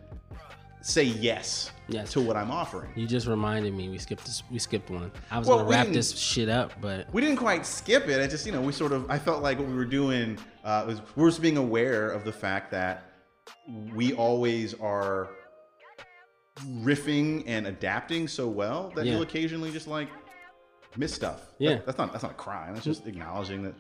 say 0.83 1.03
yes, 1.05 1.73
Yes. 1.89 2.13
to 2.13 2.21
what 2.21 2.37
I'm 2.37 2.51
offering. 2.51 2.93
You 2.95 3.07
just 3.07 3.27
reminded 3.27 3.75
me 3.75 3.89
we 3.89 3.99
skipped 3.99 4.25
this. 4.25 4.43
We 4.53 4.59
skipped 4.59 4.89
one. 4.91 5.11
I 5.31 5.39
was 5.39 5.49
Well, 5.49 5.59
gonna 5.59 5.71
wrap 5.71 5.89
this 5.89 6.17
shit 6.17 6.49
up, 6.49 6.73
but 6.81 7.13
We 7.13 7.21
didn't 7.23 7.39
quite 7.39 7.67
skip 7.67 8.09
it. 8.09 8.21
I 8.23 8.27
just, 8.29 8.47
you 8.47 8.53
know, 8.53 8.61
we 8.61 8.73
sort 8.73 8.93
of, 8.93 9.11
I 9.11 9.19
felt 9.19 9.43
like 9.43 9.59
what 9.59 9.67
we 9.69 9.75
were 9.75 9.85
doing 9.85 10.39
uh, 10.63 10.85
was 10.87 11.01
we 11.17 11.23
were 11.23 11.29
just 11.31 11.43
being 11.43 11.57
aware 11.57 12.11
of 12.11 12.25
the 12.25 12.33
fact 12.33 12.71
that 12.73 13.05
we 13.95 14.13
always 14.13 14.75
are 14.75 15.31
riffing 16.83 17.43
and 17.47 17.67
adapting 17.67 18.29
so 18.29 18.49
well 18.49 18.93
that 18.95 19.07
Yeah. 19.07 19.13
you'll 19.15 19.23
occasionally 19.23 19.71
just 19.73 19.89
like 19.89 20.09
miss 20.97 21.15
stuff. 21.15 21.41
That- 21.41 21.65
Yeah. 21.65 21.79
that's 21.87 21.99
not 21.99 22.13
that's 22.13 22.23
not 22.23 22.33
a 22.33 22.37
crime. 22.37 22.75
That's 22.75 22.85
just 22.85 23.07
acknowledging 23.07 23.63
that 23.65 23.75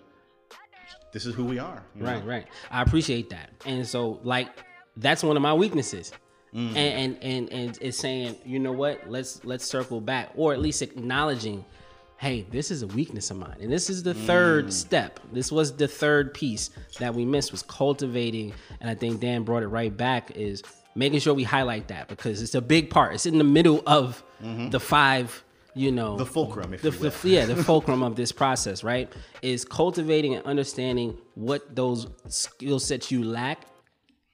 this 1.12 1.26
is 1.26 1.34
who 1.34 1.44
we 1.44 1.58
are. 1.58 1.82
you 1.94 2.02
know? 2.02 2.10
right, 2.12 2.24
right. 2.26 2.46
I 2.70 2.82
appreciate 2.82 3.30
that. 3.30 3.50
And 3.64 3.86
so, 3.86 4.20
like, 4.22 4.48
that's 4.96 5.22
one 5.22 5.36
of 5.36 5.42
my 5.42 5.54
weaknesses. 5.54 6.12
Mm. 6.54 6.68
And, 6.68 6.76
and 6.76 7.18
and 7.22 7.52
and 7.52 7.78
it's 7.80 7.98
saying, 7.98 8.36
you 8.44 8.58
know 8.58 8.72
what? 8.72 9.10
Let's 9.10 9.44
let's 9.44 9.64
circle 9.64 10.00
back, 10.00 10.30
or 10.36 10.52
at 10.52 10.60
least 10.60 10.80
acknowledging, 10.80 11.64
hey, 12.18 12.46
this 12.50 12.70
is 12.70 12.82
a 12.82 12.86
weakness 12.86 13.30
of 13.30 13.36
mine, 13.36 13.56
and 13.60 13.70
this 13.70 13.90
is 13.90 14.02
the 14.02 14.14
Mm. 14.14 14.26
third 14.26 14.72
step. 14.72 15.20
This 15.32 15.50
was 15.52 15.76
the 15.76 15.88
third 15.88 16.32
piece 16.32 16.70
that 16.98 17.14
we 17.14 17.24
missed 17.24 17.50
was 17.52 17.62
cultivating, 17.62 18.52
and 18.80 18.88
I 18.88 18.94
think 18.94 19.20
Dan 19.20 19.42
brought 19.42 19.64
it 19.64 19.68
right 19.68 19.94
back 19.94 20.30
is 20.36 20.62
making 20.94 21.18
sure 21.20 21.34
we 21.34 21.42
highlight 21.44 21.88
that 21.88 22.08
because 22.08 22.40
it's 22.40 22.54
a 22.54 22.62
big 22.62 22.88
part. 22.90 23.14
It's 23.14 23.26
in 23.26 23.36
the 23.38 23.44
middle 23.44 23.82
of 23.86 24.22
the 24.40 24.80
five. 24.80 25.42
You 25.76 25.92
know, 25.92 26.12
Mm-hmm. 26.12 26.18
The 26.18 26.26
fulcrum, 26.26 26.72
if 26.74 26.80
the, 26.82 26.90
you 26.90 26.98
will. 27.00 27.10
the- 27.10 27.28
yeah, 27.28 27.44
the 27.44 27.54
fulcrum 27.62 28.02
of 28.02 28.16
this 28.16 28.32
process, 28.32 28.82
right, 28.82 29.12
is 29.42 29.64
cultivating 29.66 30.34
and 30.34 30.44
understanding 30.46 31.18
what 31.34 31.76
those 31.76 32.06
skill 32.28 32.78
sets 32.80 33.10
you 33.12 33.22
lack, 33.22 33.60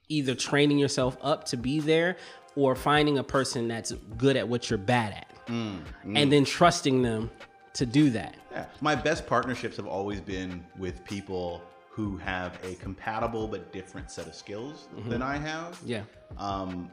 either 0.07 0.35
training 0.35 0.77
yourself 0.79 1.17
up 1.21 1.43
to 1.45 1.57
be 1.57 1.81
there 1.81 2.15
or 2.55 2.75
finding 2.75 3.17
a 3.17 3.23
person 3.23 3.67
that's 3.67 3.91
good 4.17 4.37
at 4.37 4.47
what 4.47 4.69
you're 4.69 4.79
bad 4.79 5.11
at, 5.13 5.27
Mm, 5.47 5.81
and 6.15 6.31
then 6.31 6.45
trusting 6.45 7.01
them 7.01 7.29
to 7.73 7.85
do 7.85 8.09
that. 8.11 8.35
Yeah. 8.51 8.65
My 8.79 8.95
best 8.95 9.27
partnerships 9.27 9.75
have 9.75 9.87
always 9.87 10.21
been 10.21 10.63
with 10.79 11.03
people 11.03 11.61
who 11.89 12.15
have 12.17 12.57
a 12.63 12.75
compatible 12.75 13.47
but 13.49 13.73
different 13.73 14.09
set 14.09 14.27
of 14.27 14.33
skills 14.35 14.87
than 15.09 15.21
I 15.21 15.35
have. 15.37 15.77
Yeah. 15.85 16.03
Um, 16.37 16.89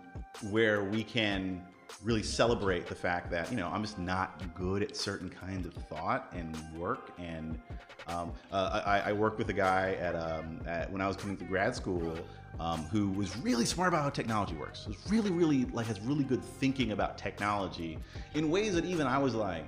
where 0.50 0.82
we 0.84 1.04
can 1.04 1.62
really 2.02 2.22
celebrate 2.22 2.86
the 2.86 2.94
fact 2.94 3.30
that, 3.30 3.50
you 3.50 3.56
know, 3.56 3.68
I'm 3.68 3.82
just 3.82 3.98
not 3.98 4.42
good 4.54 4.82
at 4.82 4.96
certain 4.96 5.28
kinds 5.28 5.66
of 5.66 5.74
thought 5.74 6.32
and 6.34 6.56
work. 6.76 7.10
And 7.18 7.60
um, 8.06 8.32
uh, 8.52 8.82
I, 8.86 9.10
I 9.10 9.12
worked 9.12 9.38
with 9.38 9.48
a 9.50 9.54
guy 9.54 9.96
at, 10.00 10.14
um, 10.14 10.60
at 10.66 10.90
when 10.90 11.00
I 11.00 11.08
was 11.08 11.16
coming 11.16 11.36
to 11.36 11.44
grad 11.44 11.74
school 11.74 12.16
um, 12.58 12.84
who 12.84 13.10
was 13.10 13.36
really 13.38 13.64
smart 13.64 13.88
about 13.88 14.02
how 14.02 14.10
technology 14.10 14.54
works. 14.54 14.86
Was 14.86 14.96
really, 15.08 15.30
really 15.30 15.64
like 15.66 15.86
has 15.86 16.00
really 16.00 16.24
good 16.24 16.42
thinking 16.42 16.92
about 16.92 17.16
technology 17.16 17.98
in 18.34 18.50
ways 18.50 18.74
that 18.74 18.84
even 18.84 19.06
I 19.06 19.18
was 19.18 19.34
like, 19.34 19.64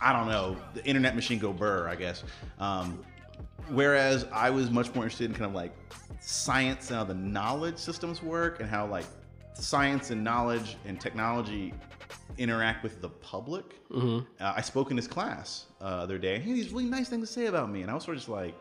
I 0.00 0.12
don't 0.12 0.28
know, 0.28 0.56
the 0.72 0.84
internet 0.84 1.14
machine 1.14 1.38
go 1.38 1.52
burr, 1.52 1.88
I 1.88 1.96
guess. 1.96 2.24
Um, 2.58 3.04
whereas 3.68 4.26
I 4.32 4.50
was 4.50 4.70
much 4.70 4.94
more 4.94 5.04
interested 5.04 5.30
in 5.30 5.32
kind 5.32 5.46
of 5.46 5.54
like 5.54 5.72
science 6.20 6.88
and 6.88 6.98
how 6.98 7.04
the 7.04 7.14
knowledge 7.14 7.78
systems 7.78 8.22
work 8.22 8.60
and 8.60 8.68
how 8.68 8.86
like 8.86 9.04
science 9.54 10.10
and 10.10 10.22
knowledge 10.22 10.76
and 10.84 11.00
technology 11.00 11.72
interact 12.38 12.82
with 12.82 13.00
the 13.00 13.08
public. 13.08 13.64
Uh, 13.94 14.22
I 14.40 14.60
spoke 14.60 14.90
in 14.90 14.96
his 14.96 15.06
class 15.06 15.66
uh, 15.80 15.98
the 15.98 16.02
other 16.02 16.18
day. 16.18 16.40
He 16.40 16.50
had 16.50 16.58
these 16.58 16.70
really 16.72 16.86
nice 16.86 17.08
things 17.08 17.28
to 17.28 17.32
say 17.32 17.46
about 17.46 17.70
me, 17.70 17.82
and 17.82 17.90
I 17.90 17.94
was 17.94 18.04
sort 18.04 18.16
of 18.16 18.20
just 18.22 18.28
like, 18.28 18.54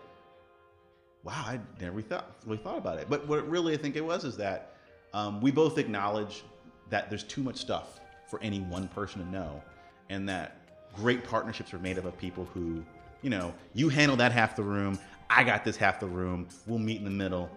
"Wow, 1.23 1.43
I 1.45 1.59
never 1.79 1.91
really 1.91 2.07
thought 2.07 2.35
really 2.45 2.57
thought 2.61 2.77
about 2.77 2.99
it." 2.99 3.07
But 3.09 3.27
what 3.27 3.47
really 3.49 3.73
I 3.73 3.77
think 3.77 3.95
it 3.95 4.05
was 4.05 4.23
is 4.23 4.37
that 4.37 4.75
um, 5.13 5.41
we 5.41 5.49
both 5.51 5.77
acknowledge 5.77 6.43
that 6.89 7.09
there's 7.09 7.23
too 7.23 7.41
much 7.41 7.57
stuff 7.57 7.99
for 8.27 8.39
any 8.43 8.59
one 8.59 8.87
person 8.89 9.23
to 9.25 9.31
know, 9.31 9.61
and 10.09 10.29
that 10.29 10.57
great 10.95 11.23
partnerships 11.23 11.73
are 11.73 11.79
made 11.79 11.97
up 11.97 12.05
of 12.05 12.15
people 12.17 12.47
who, 12.53 12.83
you 13.23 13.29
know, 13.31 13.53
you 13.73 13.89
handle 13.89 14.15
that 14.17 14.31
half 14.31 14.55
the 14.55 14.61
room, 14.63 14.99
I 15.29 15.43
got 15.43 15.63
this 15.63 15.75
half 15.75 15.99
the 15.99 16.05
room. 16.07 16.47
We'll 16.67 16.77
meet 16.79 16.97
in 16.99 17.03
the 17.03 17.09
middle, 17.09 17.49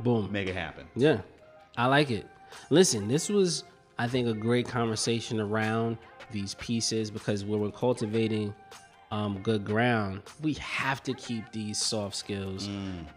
Boom. 0.00 0.30
make 0.32 0.48
it 0.48 0.56
happen. 0.56 0.88
Yeah, 0.96 1.18
I 1.76 1.86
like 1.86 2.10
it. 2.10 2.26
Listen, 2.70 3.08
this 3.08 3.28
was, 3.28 3.64
I 3.98 4.06
think, 4.06 4.28
a 4.28 4.34
great 4.34 4.66
conversation 4.68 5.40
around 5.40 5.98
these 6.30 6.54
pieces 6.54 7.10
because 7.10 7.44
when 7.44 7.60
we're 7.60 7.70
cultivating 7.70 8.54
um, 9.10 9.38
good 9.42 9.64
ground, 9.64 10.22
we 10.42 10.54
have 10.54 11.02
to 11.04 11.14
keep 11.14 11.50
these 11.52 11.78
soft 11.78 12.16
skills 12.16 12.68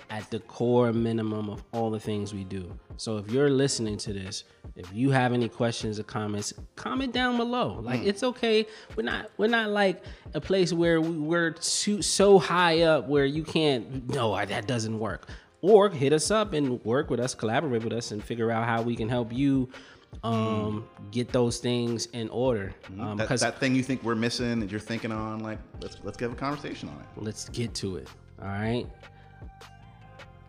at 0.10 0.30
the 0.30 0.40
core 0.40 0.94
minimum 0.94 1.50
of 1.50 1.64
all 1.72 1.90
the 1.90 2.00
things 2.00 2.34
we 2.34 2.44
do. 2.44 2.72
So 2.98 3.18
if 3.18 3.32
you're 3.32 3.50
listening 3.50 3.98
to 4.00 4.14
this, 4.14 4.44
if 4.76 4.92
you 4.94 5.10
have 5.12 5.34
any 5.34 5.50
questions 5.50 6.00
or 6.00 6.04
comments, 6.04 6.54
comment 6.76 7.14
down 7.14 7.38
below. 7.38 7.80
Like 7.82 8.04
it's 8.04 8.22
okay. 8.22 8.68
We're 8.96 9.04
not 9.04 9.32
we're 9.38 9.48
not 9.48 9.70
like 9.72 10.04
a 10.36 10.42
place 10.42 10.72
where 10.72 11.02
we, 11.02 11.18
we're 11.18 11.52
too, 11.52 12.02
so 12.04 12.38
high 12.38 12.82
up 12.82 13.08
where 13.08 13.26
you 13.26 13.44
can't. 13.44 14.08
No, 14.10 14.36
that 14.46 14.68
doesn't 14.68 15.00
work 15.00 15.28
or 15.62 15.90
hit 15.90 16.14
us 16.14 16.32
up 16.32 16.54
and 16.54 16.84
work 16.86 17.10
with 17.10 17.20
us, 17.20 17.34
collaborate 17.36 17.84
with 17.84 17.94
us, 17.94 18.12
and 18.12 18.24
figure 18.24 18.52
out 18.52 18.66
how 18.66 18.82
we 18.82 18.96
can 18.96 19.10
help 19.10 19.34
you 19.34 19.70
um, 20.24 20.88
get 21.12 21.32
those 21.32 21.58
things 21.60 22.08
in 22.08 22.30
order. 22.30 22.74
Um, 23.00 23.18
That, 23.18 23.24
because 23.26 23.42
that 23.42 23.60
thing 23.60 23.76
you 23.76 23.84
think 23.84 24.04
we're 24.04 24.16
missing 24.16 24.60
that 24.60 24.72
you're 24.72 24.80
thinking 24.80 25.12
on, 25.12 25.40
like 25.40 25.60
let's 25.82 25.98
let's 26.04 26.20
have 26.20 26.32
a 26.32 26.36
conversation 26.36 26.90
on 26.90 26.96
it. 27.00 27.06
let's 27.18 27.50
get 27.50 27.74
to 27.76 27.98
it. 27.98 28.08
All 28.42 28.48
right. 28.48 28.86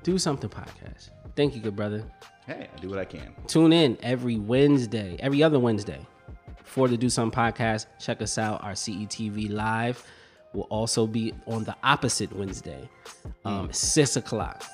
Do 0.03 0.17
something 0.19 0.49
podcast. 0.49 1.11
Thank 1.37 1.55
you, 1.55 1.61
good 1.61 1.77
brother. 1.77 2.05
Hey, 2.47 2.69
I 2.75 2.81
do 2.81 2.89
what 2.89 2.99
I 2.99 3.05
can. 3.05 3.35
Tune 3.47 3.73
in 3.73 3.99
every 4.03 4.37
Wednesday, 4.39 5.17
every 5.21 5.43
other 5.43 5.59
Wednesday 5.59 6.01
for 6.65 6.89
the 6.89 6.97
Do 6.97 7.11
Something 7.11 7.37
podcast. 7.37 7.87
Check 8.01 8.23
us 8.23 8.39
out. 8.39 8.63
Our 8.63 8.73
CETV 8.73 9.51
live 9.51 10.03
will 10.55 10.67
also 10.71 11.07
be 11.07 11.35
on 11.47 11.65
the 11.65 11.77
opposite 11.83 12.33
Wednesday, 12.35 12.89
um, 13.45 13.71
six 13.73 14.17
o'clock. 14.17 14.65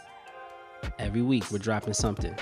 Every 0.99 1.23
week 1.23 1.51
we're 1.51 1.59
dropping 1.59 1.95
something. 1.95 2.35